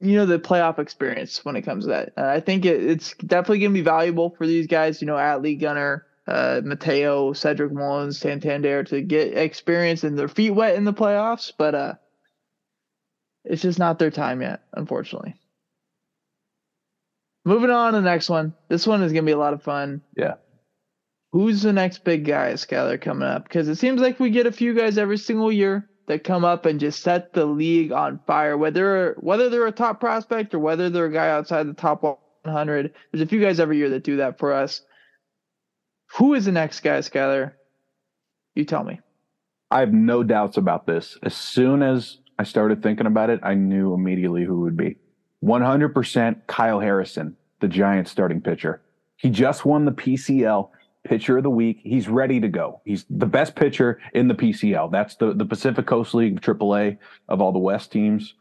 [0.00, 2.12] you know the playoff experience when it comes to that.
[2.16, 5.00] Uh, I think it, it's definitely going to be valuable for these guys.
[5.00, 10.52] You know, Adley Gunnar, uh, Mateo, Cedric Mullins, Santander to get experience and their feet
[10.52, 11.94] wet in the playoffs, but uh,
[13.44, 15.34] it's just not their time yet, unfortunately.
[17.44, 18.54] Moving on to the next one.
[18.68, 20.02] This one is going to be a lot of fun.
[20.16, 20.34] Yeah
[21.32, 23.44] who's the next big guy, Skyler, coming up?
[23.44, 26.66] Because it seems like we get a few guys every single year that come up
[26.66, 28.56] and just set the league on fire.
[28.56, 32.94] Whether whether they're a top prospect or whether they're a guy outside the top 100,
[33.12, 34.82] there's a few guys every year that do that for us.
[36.16, 37.52] Who is the next guy, Skyler?
[38.54, 39.00] You tell me.
[39.70, 41.18] I have no doubts about this.
[41.22, 44.96] As soon as I started thinking about it, I knew immediately who would be.
[45.44, 48.80] 100% Kyle Harrison, the Giants starting pitcher.
[49.16, 50.70] He just won the PCL
[51.06, 51.80] pitcher of the week.
[51.82, 52.80] He's ready to go.
[52.84, 54.90] He's the best pitcher in the PCL.
[54.92, 58.34] That's the, the Pacific Coast League, AAA of all the West teams.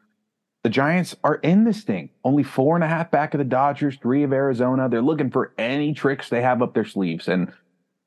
[0.64, 2.10] The Giants are in this thing.
[2.24, 4.90] Only four and a half back of the Dodgers, three of Arizona.
[4.90, 7.28] They're looking for any tricks they have up their sleeves.
[7.28, 7.54] And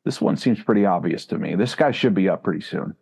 [0.04, 1.54] this one seems pretty obvious to me.
[1.54, 2.96] This guy should be up pretty soon.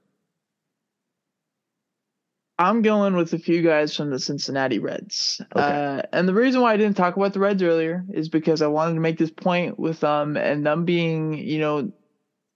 [2.58, 5.42] I'm going with a few guys from the Cincinnati Reds.
[5.54, 5.62] Okay.
[5.62, 8.66] Uh, and the reason why I didn't talk about the Reds earlier is because I
[8.66, 11.92] wanted to make this point with them um, and them being, you know,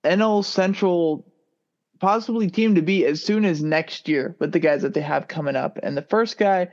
[0.04, 1.26] NL Central
[2.00, 5.28] possibly team to be as soon as next year with the guys that they have
[5.28, 5.78] coming up.
[5.82, 6.68] And the first guy,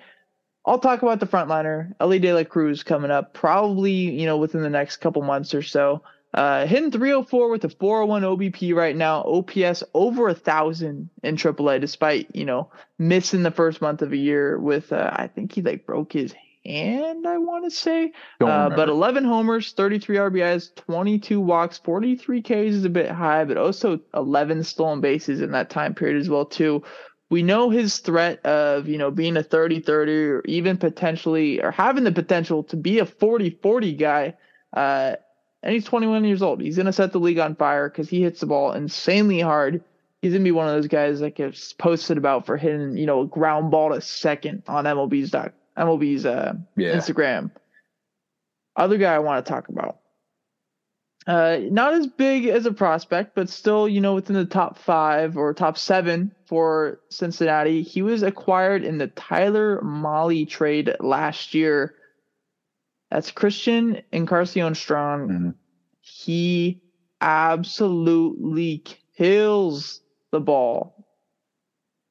[0.66, 4.62] I'll talk about the frontliner, Elly De La Cruz, coming up probably, you know, within
[4.62, 6.02] the next couple months or so.
[6.34, 9.24] Uh, hitting 304 with a 401 OBP right now.
[9.24, 14.18] OPS over a thousand in AAA, despite you know missing the first month of a
[14.18, 16.36] year with uh, I think he like broke his
[16.66, 17.26] hand.
[17.26, 18.12] I want to say,
[18.42, 23.58] uh, but 11 homers, 33 RBIs, 22 walks, 43 Ks is a bit high, but
[23.58, 26.84] also 11 stolen bases in that time period as well too.
[27.30, 32.04] We know his threat of you know being a 30-30 or even potentially or having
[32.04, 34.36] the potential to be a 40-40 guy.
[34.76, 35.16] Uh,
[35.68, 36.62] and he's 21 years old.
[36.62, 39.84] He's gonna set the league on fire because he hits the ball insanely hard.
[40.22, 43.24] He's gonna be one of those guys that gets posted about for hitting, you know,
[43.24, 46.96] a ground ball to second on MLB's doc, MLB's uh, yeah.
[46.96, 47.52] Instagram.
[48.78, 50.00] Other guy I want to talk about.
[51.28, 55.36] Uh, not as big as a prospect, but still, you know, within the top five
[55.36, 57.82] or top seven for Cincinnati.
[57.82, 61.97] He was acquired in the Tyler Mahle trade last year
[63.10, 65.30] that's Christian Encarnacion-Strand.
[65.30, 65.50] Mm-hmm.
[66.02, 66.82] He
[67.22, 68.84] absolutely
[69.18, 71.06] kills the ball.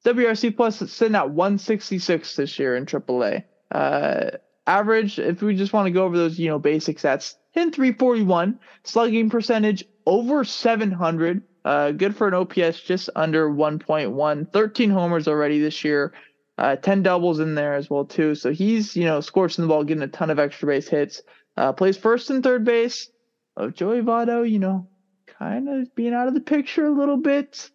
[0.05, 3.45] WRC plus sitting at 166 this year in AAA.
[3.73, 4.31] Uh,
[4.67, 8.59] average, if we just want to go over those, you know, basics, that's in 341,
[8.85, 11.43] slugging percentage over 700.
[11.65, 14.53] Uh, good for an OPS just under 1.1.
[14.53, 16.13] 13 homers already this year.
[16.59, 18.35] Uh, 10 doubles in there as well too.
[18.35, 21.23] So he's, you know, scorching the ball, getting a ton of extra base hits.
[21.57, 23.11] Uh, plays first and third base.
[23.59, 24.87] Of Joey Votto, you know,
[25.27, 27.71] kind of being out of the picture a little bit.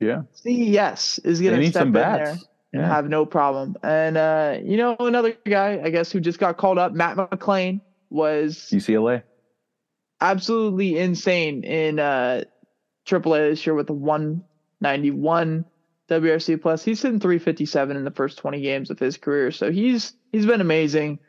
[0.00, 0.22] Yeah.
[0.32, 2.18] CES is going to step in bats.
[2.18, 2.88] there and yeah.
[2.88, 3.76] have no problem.
[3.82, 7.80] And uh, you know, another guy, I guess, who just got called up, Matt McLain,
[8.10, 9.22] was UCLA.
[10.20, 12.44] Absolutely insane in uh
[13.06, 15.64] AAA this year with a 191
[16.10, 16.84] WRC plus.
[16.84, 20.60] He's hitting 357 in the first 20 games of his career, so he's he's been
[20.60, 21.20] amazing.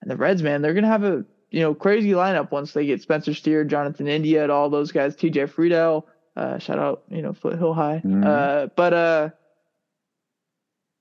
[0.00, 3.02] And the Reds, man, they're gonna have a you know crazy lineup once they get
[3.02, 5.16] Spencer Steer, Jonathan India, and all those guys.
[5.16, 6.04] TJ Friedl,
[6.36, 8.00] uh, shout out you know Foothill High.
[8.04, 8.24] Mm-hmm.
[8.24, 9.30] Uh, but uh,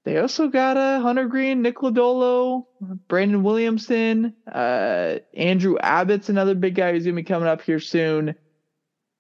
[0.03, 2.65] they also got a uh, Hunter Greene, Nick Lodolo,
[3.07, 8.35] Brandon Williamson, uh, Andrew Abbott's another big guy who's gonna be coming up here soon.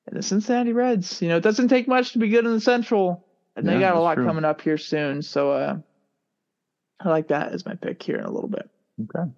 [0.07, 2.59] And the Cincinnati Reds, you know, it doesn't take much to be good in the
[2.59, 3.23] Central
[3.61, 4.25] and yeah, they got a lot true.
[4.25, 5.21] coming up here soon.
[5.21, 5.77] So uh,
[6.99, 8.69] I like that as my pick here in a little bit.
[9.03, 9.29] Okay.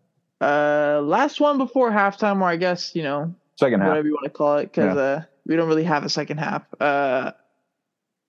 [0.42, 4.26] Uh, last one before halftime, or I guess you know, second half, whatever you want
[4.26, 5.02] to call it, because yeah.
[5.02, 6.64] uh, we don't really have a second half.
[6.80, 7.32] Uh,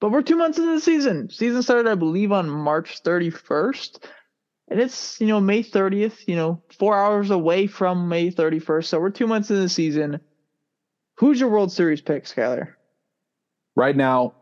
[0.00, 1.30] but we're two months into the season.
[1.30, 4.04] Season started, I believe, on March 31st,
[4.68, 6.26] and it's you know May 30th.
[6.26, 8.84] You know, four hours away from May 31st.
[8.86, 10.20] So we're two months into the season.
[11.16, 12.74] Who's your World Series pick, Skyler?
[13.76, 14.34] Right now,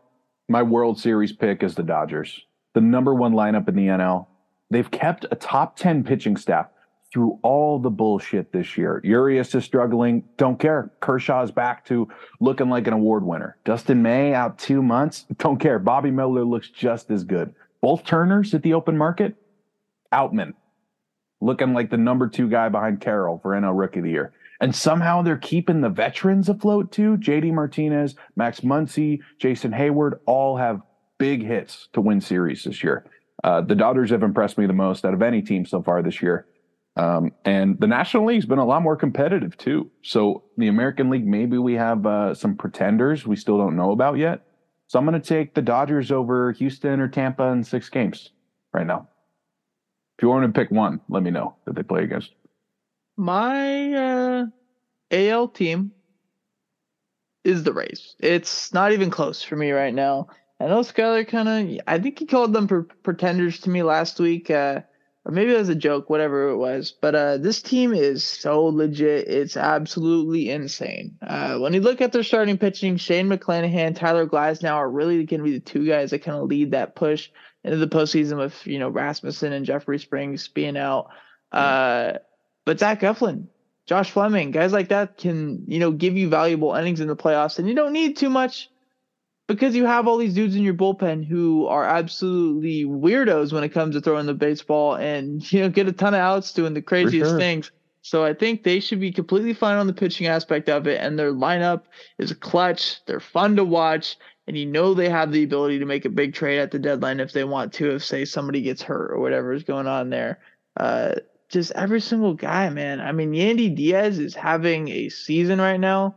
[0.49, 4.27] my World Series pick is the Dodgers, the number one lineup in the NL.
[4.69, 6.67] They've kept a top 10 pitching staff
[7.13, 8.99] through all the bullshit this year.
[9.03, 10.23] Urias is struggling.
[10.37, 10.91] Don't care.
[10.99, 12.07] Kershaw's back to
[12.39, 13.55] looking like an award winner.
[13.65, 15.25] Dustin May out two months.
[15.37, 15.77] Don't care.
[15.77, 17.53] Bobby Miller looks just as good.
[17.81, 19.35] Both Turners at the open market.
[20.11, 20.53] Outman
[21.43, 24.33] looking like the number two guy behind Carroll for NL Rookie of the Year.
[24.63, 27.17] And somehow they're keeping the veterans afloat too.
[27.17, 30.81] JD Martinez, Max Muncy, Jason Heyward all have
[31.19, 33.05] big hits to win series this year.
[33.43, 36.21] Uh, the Dodgers have impressed me the most out of any team so far this
[36.21, 36.47] year.
[36.95, 39.91] Um, and the National League's been a lot more competitive too.
[40.01, 44.17] So the American League, maybe we have uh, some pretenders we still don't know about
[44.17, 44.47] yet.
[44.87, 48.31] So I'm going to take the Dodgers over Houston or Tampa in six games
[48.73, 49.09] right now.
[50.17, 52.31] If you want to pick one, let me know that they play against
[53.17, 54.45] my uh,
[55.11, 55.91] AL team
[57.43, 58.15] is the Rays.
[58.19, 60.27] It's not even close for me right now.
[60.59, 64.49] I know Skyler kind of, I think he called them pretenders to me last week,
[64.49, 64.81] uh,
[65.25, 66.93] or maybe it was a joke, whatever it was.
[67.01, 69.27] But uh, this team is so legit.
[69.27, 71.17] It's absolutely insane.
[71.21, 75.39] Uh, when you look at their starting pitching, Shane McClanahan, Tyler Glasnow are really going
[75.39, 77.29] to be the two guys that kind of lead that push
[77.63, 81.09] into the postseason with, you know, Rasmussen and Jeffrey Springs being out.
[81.51, 82.13] Uh,
[82.65, 83.47] but Zach Eflin,
[83.85, 87.59] Josh Fleming, guys like that can, you know, give you valuable innings in the playoffs.
[87.59, 88.69] And you don't need too much
[89.47, 93.69] because you have all these dudes in your bullpen who are absolutely weirdos when it
[93.69, 96.81] comes to throwing the baseball and, you know, get a ton of outs doing the
[96.81, 97.39] craziest sure.
[97.39, 97.71] things.
[98.01, 100.99] So I think they should be completely fine on the pitching aspect of it.
[101.01, 101.83] And their lineup
[102.17, 103.03] is a clutch.
[103.05, 104.17] They're fun to watch.
[104.45, 107.21] And you know they have the ability to make a big trade at the deadline
[107.21, 110.39] if they want to, if say somebody gets hurt or whatever is going on there.
[110.77, 111.13] Uh,
[111.53, 112.99] just every single guy, man.
[112.99, 116.15] I mean, Yandy Diaz is having a season right now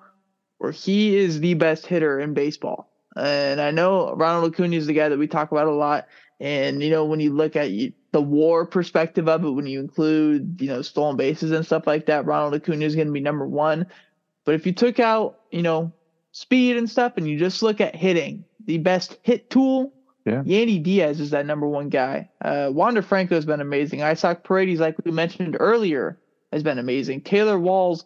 [0.58, 2.90] where he is the best hitter in baseball.
[3.14, 6.06] And I know Ronald Acuna is the guy that we talk about a lot.
[6.40, 7.70] And, you know, when you look at
[8.12, 12.06] the war perspective of it, when you include, you know, stolen bases and stuff like
[12.06, 13.86] that, Ronald Acuna is going to be number one.
[14.44, 15.92] But if you took out, you know,
[16.32, 19.92] speed and stuff and you just look at hitting, the best hit tool,
[20.26, 20.42] yeah.
[20.42, 22.28] Yandy Diaz is that number one guy.
[22.44, 24.02] Uh, Wander Franco has been amazing.
[24.02, 26.18] Isaac Paredes, like we mentioned earlier,
[26.52, 27.20] has been amazing.
[27.20, 28.04] Taylor Walls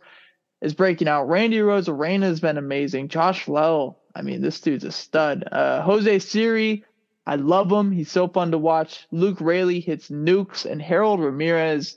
[0.60, 1.28] is breaking out.
[1.28, 3.08] Randy Arozarena has been amazing.
[3.08, 5.44] Josh Lowe, I mean, this dude's a stud.
[5.50, 6.84] Uh, Jose Siri,
[7.26, 7.90] I love him.
[7.90, 9.06] He's so fun to watch.
[9.10, 11.96] Luke Raley hits nukes, and Harold Ramirez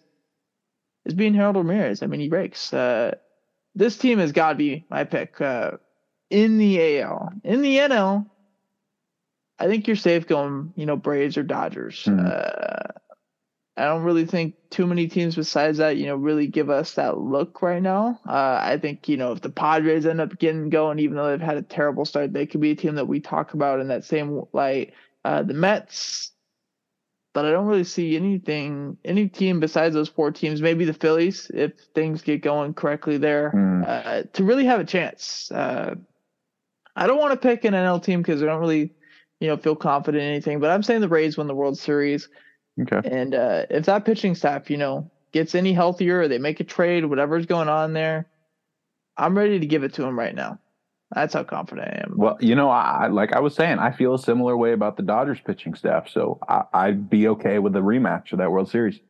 [1.05, 2.01] is being Harold Ramirez.
[2.01, 2.73] I mean, he breaks.
[2.73, 3.15] Uh,
[3.75, 5.71] this team has got to be my pick uh,
[6.29, 7.33] in the AL.
[7.43, 8.27] In the NL,
[9.63, 12.03] I think you're safe going, you know, Braves or Dodgers.
[12.03, 12.25] Mm-hmm.
[12.25, 12.99] Uh,
[13.77, 17.17] I don't really think too many teams besides that, you know, really give us that
[17.17, 18.19] look right now.
[18.27, 21.39] Uh, I think, you know, if the Padres end up getting going, even though they've
[21.39, 24.03] had a terrible start, they could be a team that we talk about in that
[24.03, 24.93] same light.
[25.23, 26.31] Uh, the Mets,
[27.33, 31.49] but I don't really see anything, any team besides those four teams, maybe the Phillies,
[31.53, 33.87] if things get going correctly there, mm.
[33.87, 35.49] uh, to really have a chance.
[35.51, 35.95] Uh,
[36.97, 38.93] I don't want to pick an NL team because I don't really,
[39.43, 42.29] you know, feel confident in anything, but I'm saying the Rays win the World Series.
[42.81, 43.01] Okay.
[43.03, 46.63] And uh, if that pitching staff, you know, gets any healthier or they make a
[46.63, 48.25] trade, whatever's going on there,
[49.17, 50.59] I'm ready to give it to them right now.
[51.13, 52.13] That's how confident I am.
[52.15, 55.03] Well, you know, I like I was saying, I feel a similar way about the
[55.03, 59.01] Dodgers pitching staff, so I, would be okay with a rematch of that World Series.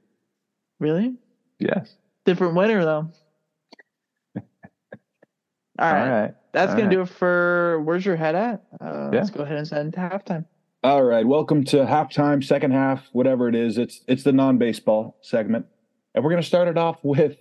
[0.80, 1.14] Really?
[1.60, 1.94] Yes.
[2.26, 3.12] Different winner though.
[5.80, 6.01] All right.
[6.01, 6.36] All right.
[6.51, 6.95] That's All gonna right.
[6.95, 8.63] do it for where's your head at?
[8.80, 9.19] Uh, yeah.
[9.19, 10.45] Let's go ahead and send into halftime.
[10.84, 13.78] All right, welcome to halftime, second half, whatever it is.
[13.78, 15.65] It's it's the non-baseball segment,
[16.13, 17.38] and we're going to start it off with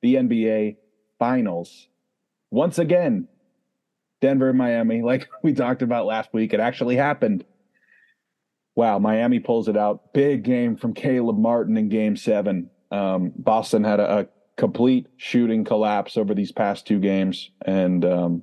[0.00, 0.76] the NBA
[1.18, 1.88] Finals.
[2.50, 3.28] Once again,
[4.22, 7.44] Denver, Miami, like we talked about last week, it actually happened.
[8.74, 10.14] Wow, Miami pulls it out.
[10.14, 12.70] Big game from Caleb Martin in Game Seven.
[12.90, 14.26] Um, Boston had a, a,
[14.58, 18.42] complete shooting collapse over these past two games, and um,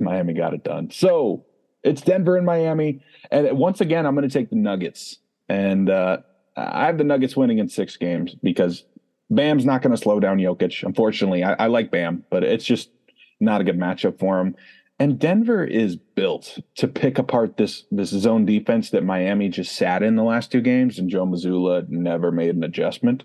[0.00, 0.90] Miami got it done.
[0.90, 1.44] So
[1.84, 3.02] it's Denver and Miami.
[3.30, 5.18] And once again, I'm going to take the Nuggets.
[5.48, 6.18] And uh,
[6.56, 8.84] I have the Nuggets winning in six games because
[9.30, 10.82] Bam's not going to slow down Jokic.
[10.82, 12.90] Unfortunately, I, I, like Bam, but it's just
[13.38, 14.56] not a good matchup for him.
[14.98, 20.02] And Denver is built to pick apart this this zone defense that Miami just sat
[20.02, 23.22] in the last two games, and Joe Mazzulla never made an adjustment.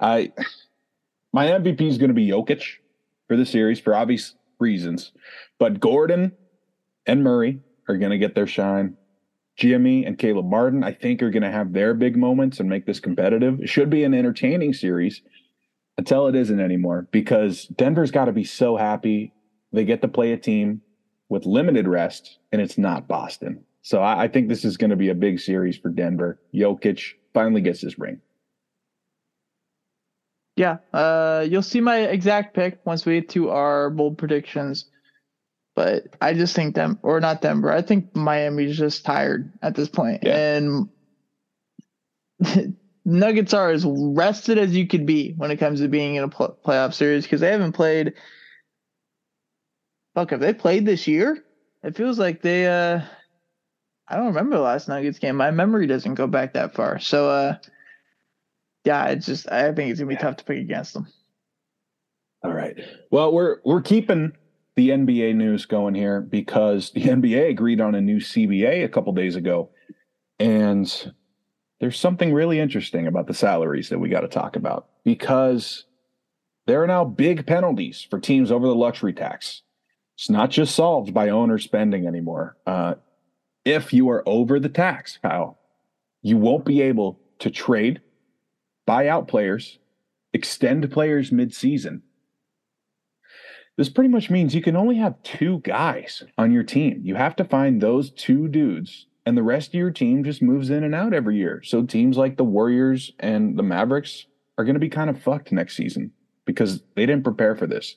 [0.00, 0.32] I
[1.32, 2.62] my MVP is going to be Jokic
[3.28, 5.12] for the series for obvious reasons.
[5.58, 6.32] But Gordon
[7.06, 8.96] and Murray are going to get their shine.
[9.56, 12.86] Jimmy and Caleb Martin, I think, are going to have their big moments and make
[12.86, 13.60] this competitive.
[13.60, 15.22] It should be an entertaining series
[15.98, 19.34] until it isn't anymore because Denver's got to be so happy
[19.72, 20.80] they get to play a team
[21.28, 23.62] with limited rest and it's not Boston.
[23.82, 26.40] So I, I think this is going to be a big series for Denver.
[26.54, 28.20] Jokic finally gets his ring.
[30.60, 34.84] Yeah, uh, you'll see my exact pick once we get to our bold predictions.
[35.74, 37.72] But I just think them or not Denver.
[37.72, 40.22] I think Miami's just tired at this point.
[40.22, 40.36] Yeah.
[40.58, 40.90] and
[43.06, 46.28] Nuggets are as rested as you could be when it comes to being in a
[46.28, 48.12] pl- playoff series because they haven't played.
[50.14, 51.42] Fuck, have they played this year?
[51.82, 52.66] It feels like they.
[52.66, 53.00] uh
[54.08, 55.36] I don't remember the last Nuggets game.
[55.36, 56.98] My memory doesn't go back that far.
[56.98, 57.30] So.
[57.30, 57.56] uh
[58.84, 60.20] yeah, it's just I think it's gonna be yeah.
[60.20, 61.06] tough to pick against them.
[62.42, 62.78] All right.
[63.10, 64.32] Well, we're we're keeping
[64.76, 69.12] the NBA news going here because the NBA agreed on a new CBA a couple
[69.12, 69.70] days ago,
[70.38, 71.12] and
[71.80, 75.84] there's something really interesting about the salaries that we got to talk about because
[76.66, 79.62] there are now big penalties for teams over the luxury tax.
[80.16, 82.56] It's not just solved by owner spending anymore.
[82.66, 82.94] Uh,
[83.64, 85.58] if you are over the tax, Kyle,
[86.22, 88.00] you won't be able to trade
[88.86, 89.78] buy out players,
[90.32, 92.02] extend players mid-season.
[93.76, 97.00] This pretty much means you can only have two guys on your team.
[97.02, 100.70] You have to find those two dudes, and the rest of your team just moves
[100.70, 101.62] in and out every year.
[101.64, 104.26] So teams like the Warriors and the Mavericks
[104.58, 106.12] are going to be kind of fucked next season
[106.44, 107.96] because they didn't prepare for this.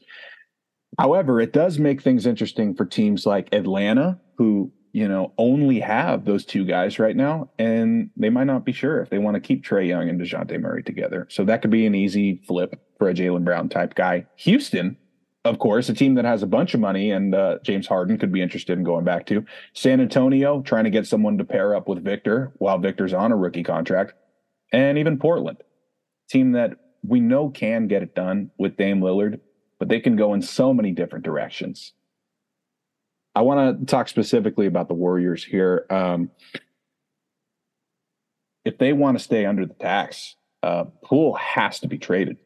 [1.00, 6.24] However, it does make things interesting for teams like Atlanta, who you know, only have
[6.24, 9.42] those two guys right now, and they might not be sure if they want to
[9.42, 11.28] keep Trae Young and Dejounte Murray together.
[11.32, 14.28] So that could be an easy flip for a Jaylen Brown type guy.
[14.36, 14.96] Houston,
[15.46, 18.32] of course, a team that has a bunch of money, and uh, James Harden could
[18.32, 19.44] be interested in going back to.
[19.74, 23.36] San Antonio, trying to get someone to pair up with Victor while Victor's on a
[23.36, 24.14] rookie contract.
[24.72, 25.58] And even Portland,
[26.30, 29.40] team that we know can get it done with Dame Lillard,
[29.80, 31.94] but they can go in so many different directions.
[33.36, 35.86] I want to talk specifically about the Warriors here.
[35.90, 36.30] Um,
[38.64, 40.86] if they want to stay under the tax, uh,
[41.38, 42.38] has to be traded.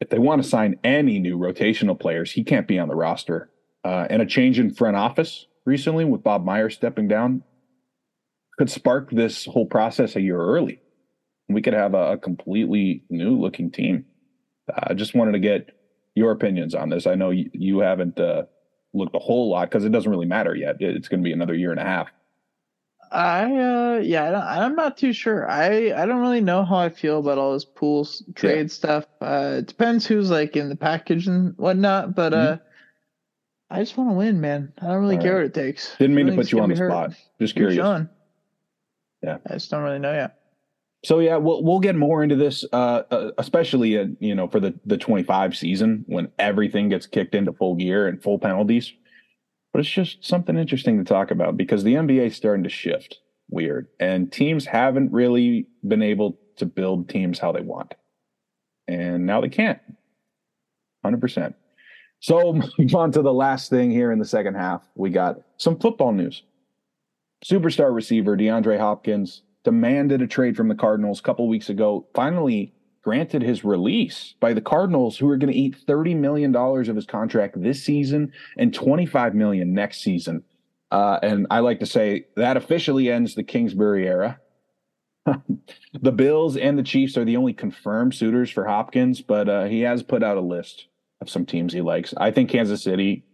[0.00, 3.50] If they want to sign any new rotational players, he can't be on the roster.
[3.84, 7.42] Uh, and a change in front office recently with Bob Myers stepping down
[8.58, 10.80] could spark this whole process a year early.
[11.48, 14.04] We could have a, a completely new looking team.
[14.72, 15.70] Uh, I just wanted to get
[16.14, 17.06] your opinions on this.
[17.06, 18.44] I know you, you haven't uh,
[18.94, 20.76] looked a whole lot because it doesn't really matter yet.
[20.80, 22.08] It's going to be another year and a half.
[23.10, 25.46] I uh yeah, I am not too sure.
[25.48, 28.66] I I don't really know how I feel about all this pools trade yeah.
[28.68, 29.06] stuff.
[29.20, 32.54] Uh it depends who's like in the package and whatnot, but mm-hmm.
[32.54, 32.56] uh
[33.68, 34.72] I just want to win, man.
[34.80, 35.42] I don't really all care right.
[35.42, 35.94] what it takes.
[35.98, 36.90] Didn't mean to put you on the hurt.
[36.90, 37.12] spot.
[37.38, 37.76] Just curious.
[39.22, 39.38] Yeah.
[39.46, 40.41] I just don't really know yet.
[41.04, 44.78] So yeah, we'll we'll get more into this, uh, uh, especially you know for the
[44.86, 48.92] the 25 season when everything gets kicked into full gear and full penalties.
[49.72, 53.18] But it's just something interesting to talk about because the NBA is starting to shift
[53.50, 57.94] weird, and teams haven't really been able to build teams how they want,
[58.86, 59.80] and now they can't.
[61.02, 61.56] Hundred percent.
[62.20, 62.60] So
[62.94, 64.86] on to the last thing here in the second half.
[64.94, 66.44] We got some football news.
[67.44, 72.74] Superstar receiver DeAndre Hopkins demanded a trade from the Cardinals a couple weeks ago, finally
[73.02, 77.06] granted his release by the Cardinals, who are going to eat $30 million of his
[77.06, 80.44] contract this season and 25 million next season.
[80.90, 84.38] Uh, and I like to say that officially ends the Kingsbury era.
[86.00, 89.80] the Bills and the Chiefs are the only confirmed suitors for Hopkins, but uh, he
[89.80, 90.86] has put out a list
[91.20, 92.12] of some teams he likes.
[92.16, 93.24] I think Kansas City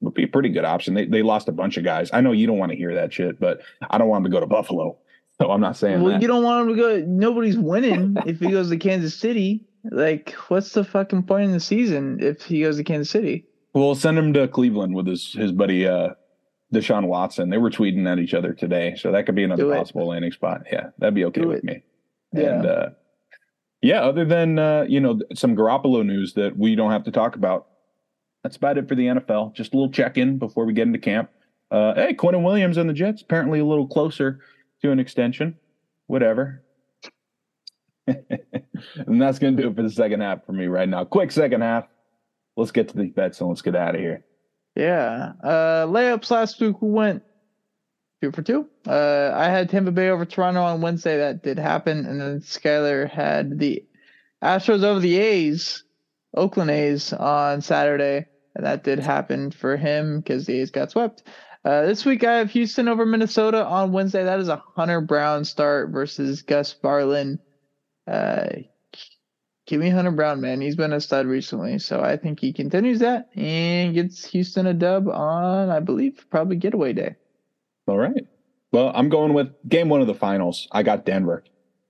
[0.00, 0.94] would be a pretty good option.
[0.94, 2.10] They they lost a bunch of guys.
[2.12, 4.36] I know you don't want to hear that shit, but I don't want him to
[4.36, 4.98] go to Buffalo.
[5.42, 6.22] So I'm not saying well, that.
[6.22, 7.04] you don't want him to go.
[7.06, 9.64] Nobody's winning if he goes to Kansas City.
[9.90, 13.44] Like, what's the fucking point in the season if he goes to Kansas City?
[13.74, 16.10] Well, send him to Cleveland with his his buddy uh,
[16.72, 17.50] Deshaun Watson.
[17.50, 20.66] They were tweeting at each other today, so that could be another possible landing spot.
[20.70, 21.64] Yeah, that'd be okay Do with it.
[21.64, 21.82] me.
[22.32, 22.42] Yeah.
[22.42, 22.88] And uh,
[23.80, 27.34] yeah, other than uh, you know some Garoppolo news that we don't have to talk
[27.34, 27.66] about,
[28.44, 29.54] that's about it for the NFL.
[29.54, 31.30] Just a little check in before we get into camp.
[31.72, 34.40] Uh, hey, Quinnen Williams and the Jets apparently a little closer
[34.82, 35.56] to an extension.
[36.06, 36.62] Whatever.
[38.06, 41.04] and that's going to do it for the second half for me right now.
[41.04, 41.86] Quick second half.
[42.56, 44.24] Let's get to these bets and let's get out of here.
[44.76, 45.32] Yeah.
[45.42, 47.22] Uh, layups last week we went
[48.20, 48.68] two for two.
[48.86, 51.16] Uh, I had Tampa Bay over Toronto on Wednesday.
[51.18, 52.06] That did happen.
[52.06, 53.84] And then Skyler had the
[54.42, 55.84] Astros over the A's,
[56.36, 58.26] Oakland A's on Saturday.
[58.54, 61.22] And that did happen for him because the A's got swept.
[61.64, 64.24] Uh, this week I have Houston over Minnesota on Wednesday.
[64.24, 67.38] That is a Hunter Brown start versus Gus Barlin.
[68.06, 68.46] Uh,
[69.66, 70.60] give me Hunter Brown, man.
[70.60, 74.74] He's been a stud recently, so I think he continues that and gets Houston a
[74.74, 77.14] dub on, I believe, probably getaway day.
[77.86, 78.26] All right.
[78.72, 80.66] Well, I'm going with game one of the finals.
[80.72, 81.44] I got Denver.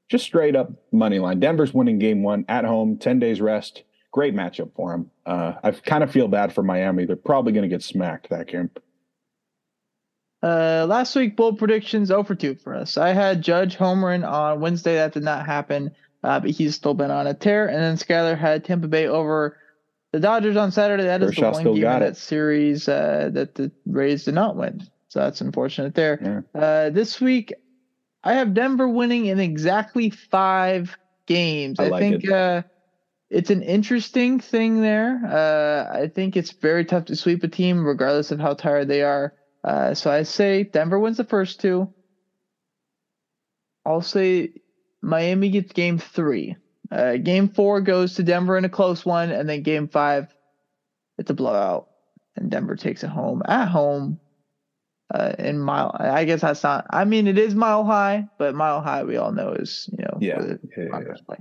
[0.08, 1.40] Just straight up money line.
[1.40, 3.84] Denver's winning game one at home, 10 days rest.
[4.10, 5.10] Great matchup for them.
[5.24, 7.06] Uh, I kind of feel bad for Miami.
[7.06, 8.68] They're probably going to get smacked that game.
[10.43, 12.97] Uh, last week, bold predictions 0 for 2 for us.
[12.97, 14.97] I had Judge homering on Wednesday.
[14.97, 15.93] That did not happen,
[16.24, 17.68] uh, but he's still been on a tear.
[17.68, 19.57] And then Skyler had Tampa Bay over
[20.11, 21.05] the Dodgers on Saturday.
[21.05, 24.82] That is the one game in that series uh, that the Rays did not win.
[25.09, 26.45] So that's unfortunate there.
[26.55, 26.61] Yeah.
[26.61, 27.53] Uh, this week,
[28.24, 31.78] I have Denver winning in exactly five games.
[31.78, 32.32] I, I like think it.
[32.32, 32.62] uh,
[33.30, 35.20] it's an interesting thing there.
[35.24, 39.03] Uh, I think it's very tough to sweep a team, regardless of how tired they
[39.03, 39.34] are.
[39.64, 41.92] Uh, so I say Denver wins the first two.
[43.84, 44.50] I'll say
[45.02, 46.56] Miami gets game three.
[46.90, 50.26] Uh, game four goes to Denver in a close one, and then game five,
[51.18, 51.88] it's a blowout,
[52.36, 54.20] and Denver takes it home at home.
[55.12, 56.86] Uh, in mile, I guess that's not.
[56.90, 60.18] I mean, it is mile high, but mile high we all know is you know
[60.20, 60.54] yeah.
[60.76, 60.84] yeah,
[61.28, 61.36] yeah.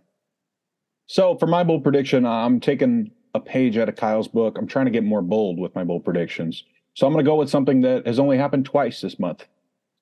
[1.08, 4.58] So for my bold prediction, I'm taking a page out of Kyle's book.
[4.58, 6.64] I'm trying to get more bold with my bold predictions.
[6.94, 9.46] So I'm going to go with something that has only happened twice this month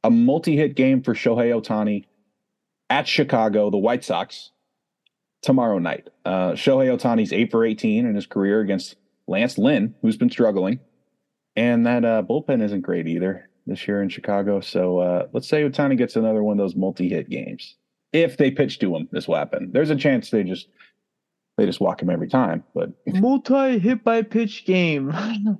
[0.03, 2.05] a multi hit game for Shohei Ohtani
[2.89, 4.51] at Chicago, the White Sox,
[5.41, 6.09] tomorrow night.
[6.25, 8.95] Uh, Shohei Ohtani's 8 for 18 in his career against
[9.27, 10.79] Lance Lynn, who's been struggling.
[11.55, 14.61] And that uh, bullpen isn't great either this year in Chicago.
[14.61, 17.75] So uh, let's say Ohtani gets another one of those multi hit games.
[18.11, 19.71] If they pitch to him, this will happen.
[19.71, 20.67] There's a chance they just
[21.57, 22.63] they just walk him every time.
[22.73, 25.13] But multi hit by pitch game.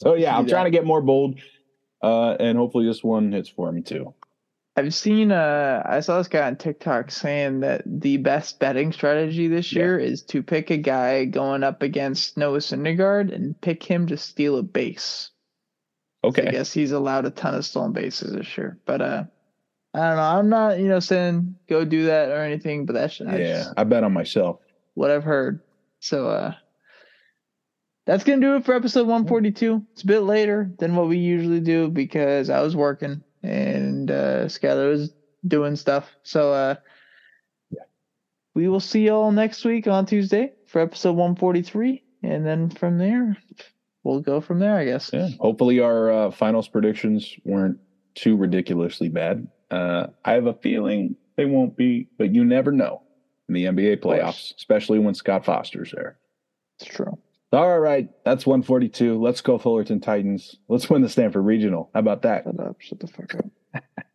[0.00, 1.38] So yeah, I'm trying to get more bold,
[2.02, 4.14] uh, and hopefully this one hits for me too.
[4.76, 9.46] I've seen uh I saw this guy on TikTok saying that the best betting strategy
[9.46, 10.06] this year yeah.
[10.06, 14.56] is to pick a guy going up against Noah Syndergaard and pick him to steal
[14.56, 15.30] a base.
[16.24, 16.42] Okay.
[16.42, 18.78] So I guess he's allowed a ton of stolen bases this year.
[18.86, 19.24] But uh
[19.92, 20.22] I don't know.
[20.22, 23.72] I'm not, you know, saying go do that or anything, but that's yeah, I, just,
[23.76, 24.60] I bet on myself.
[24.94, 25.60] What I've heard.
[25.98, 26.54] So uh
[28.06, 29.86] that's gonna do it for episode 142.
[29.92, 34.46] It's a bit later than what we usually do because I was working and uh
[34.46, 35.12] Skylar was
[35.46, 36.10] doing stuff.
[36.22, 36.74] So uh
[37.70, 37.84] yeah.
[38.54, 42.02] we will see y'all next week on Tuesday for episode 143.
[42.22, 43.36] And then from there,
[44.02, 45.10] we'll go from there, I guess.
[45.12, 45.28] Yeah.
[45.38, 47.78] Hopefully our uh, finals predictions weren't
[48.14, 49.48] too ridiculously bad.
[49.70, 53.02] Uh, I have a feeling they won't be, but you never know
[53.48, 56.18] in the NBA playoffs, especially when Scott Foster's there.
[56.78, 57.18] It's true.
[57.52, 59.20] All right, that's 142.
[59.20, 60.56] Let's go Fullerton Titans.
[60.68, 61.90] Let's win the Stanford Regional.
[61.92, 62.44] How about that?
[62.44, 62.76] Shut up.
[62.80, 63.84] Shut the fuck up.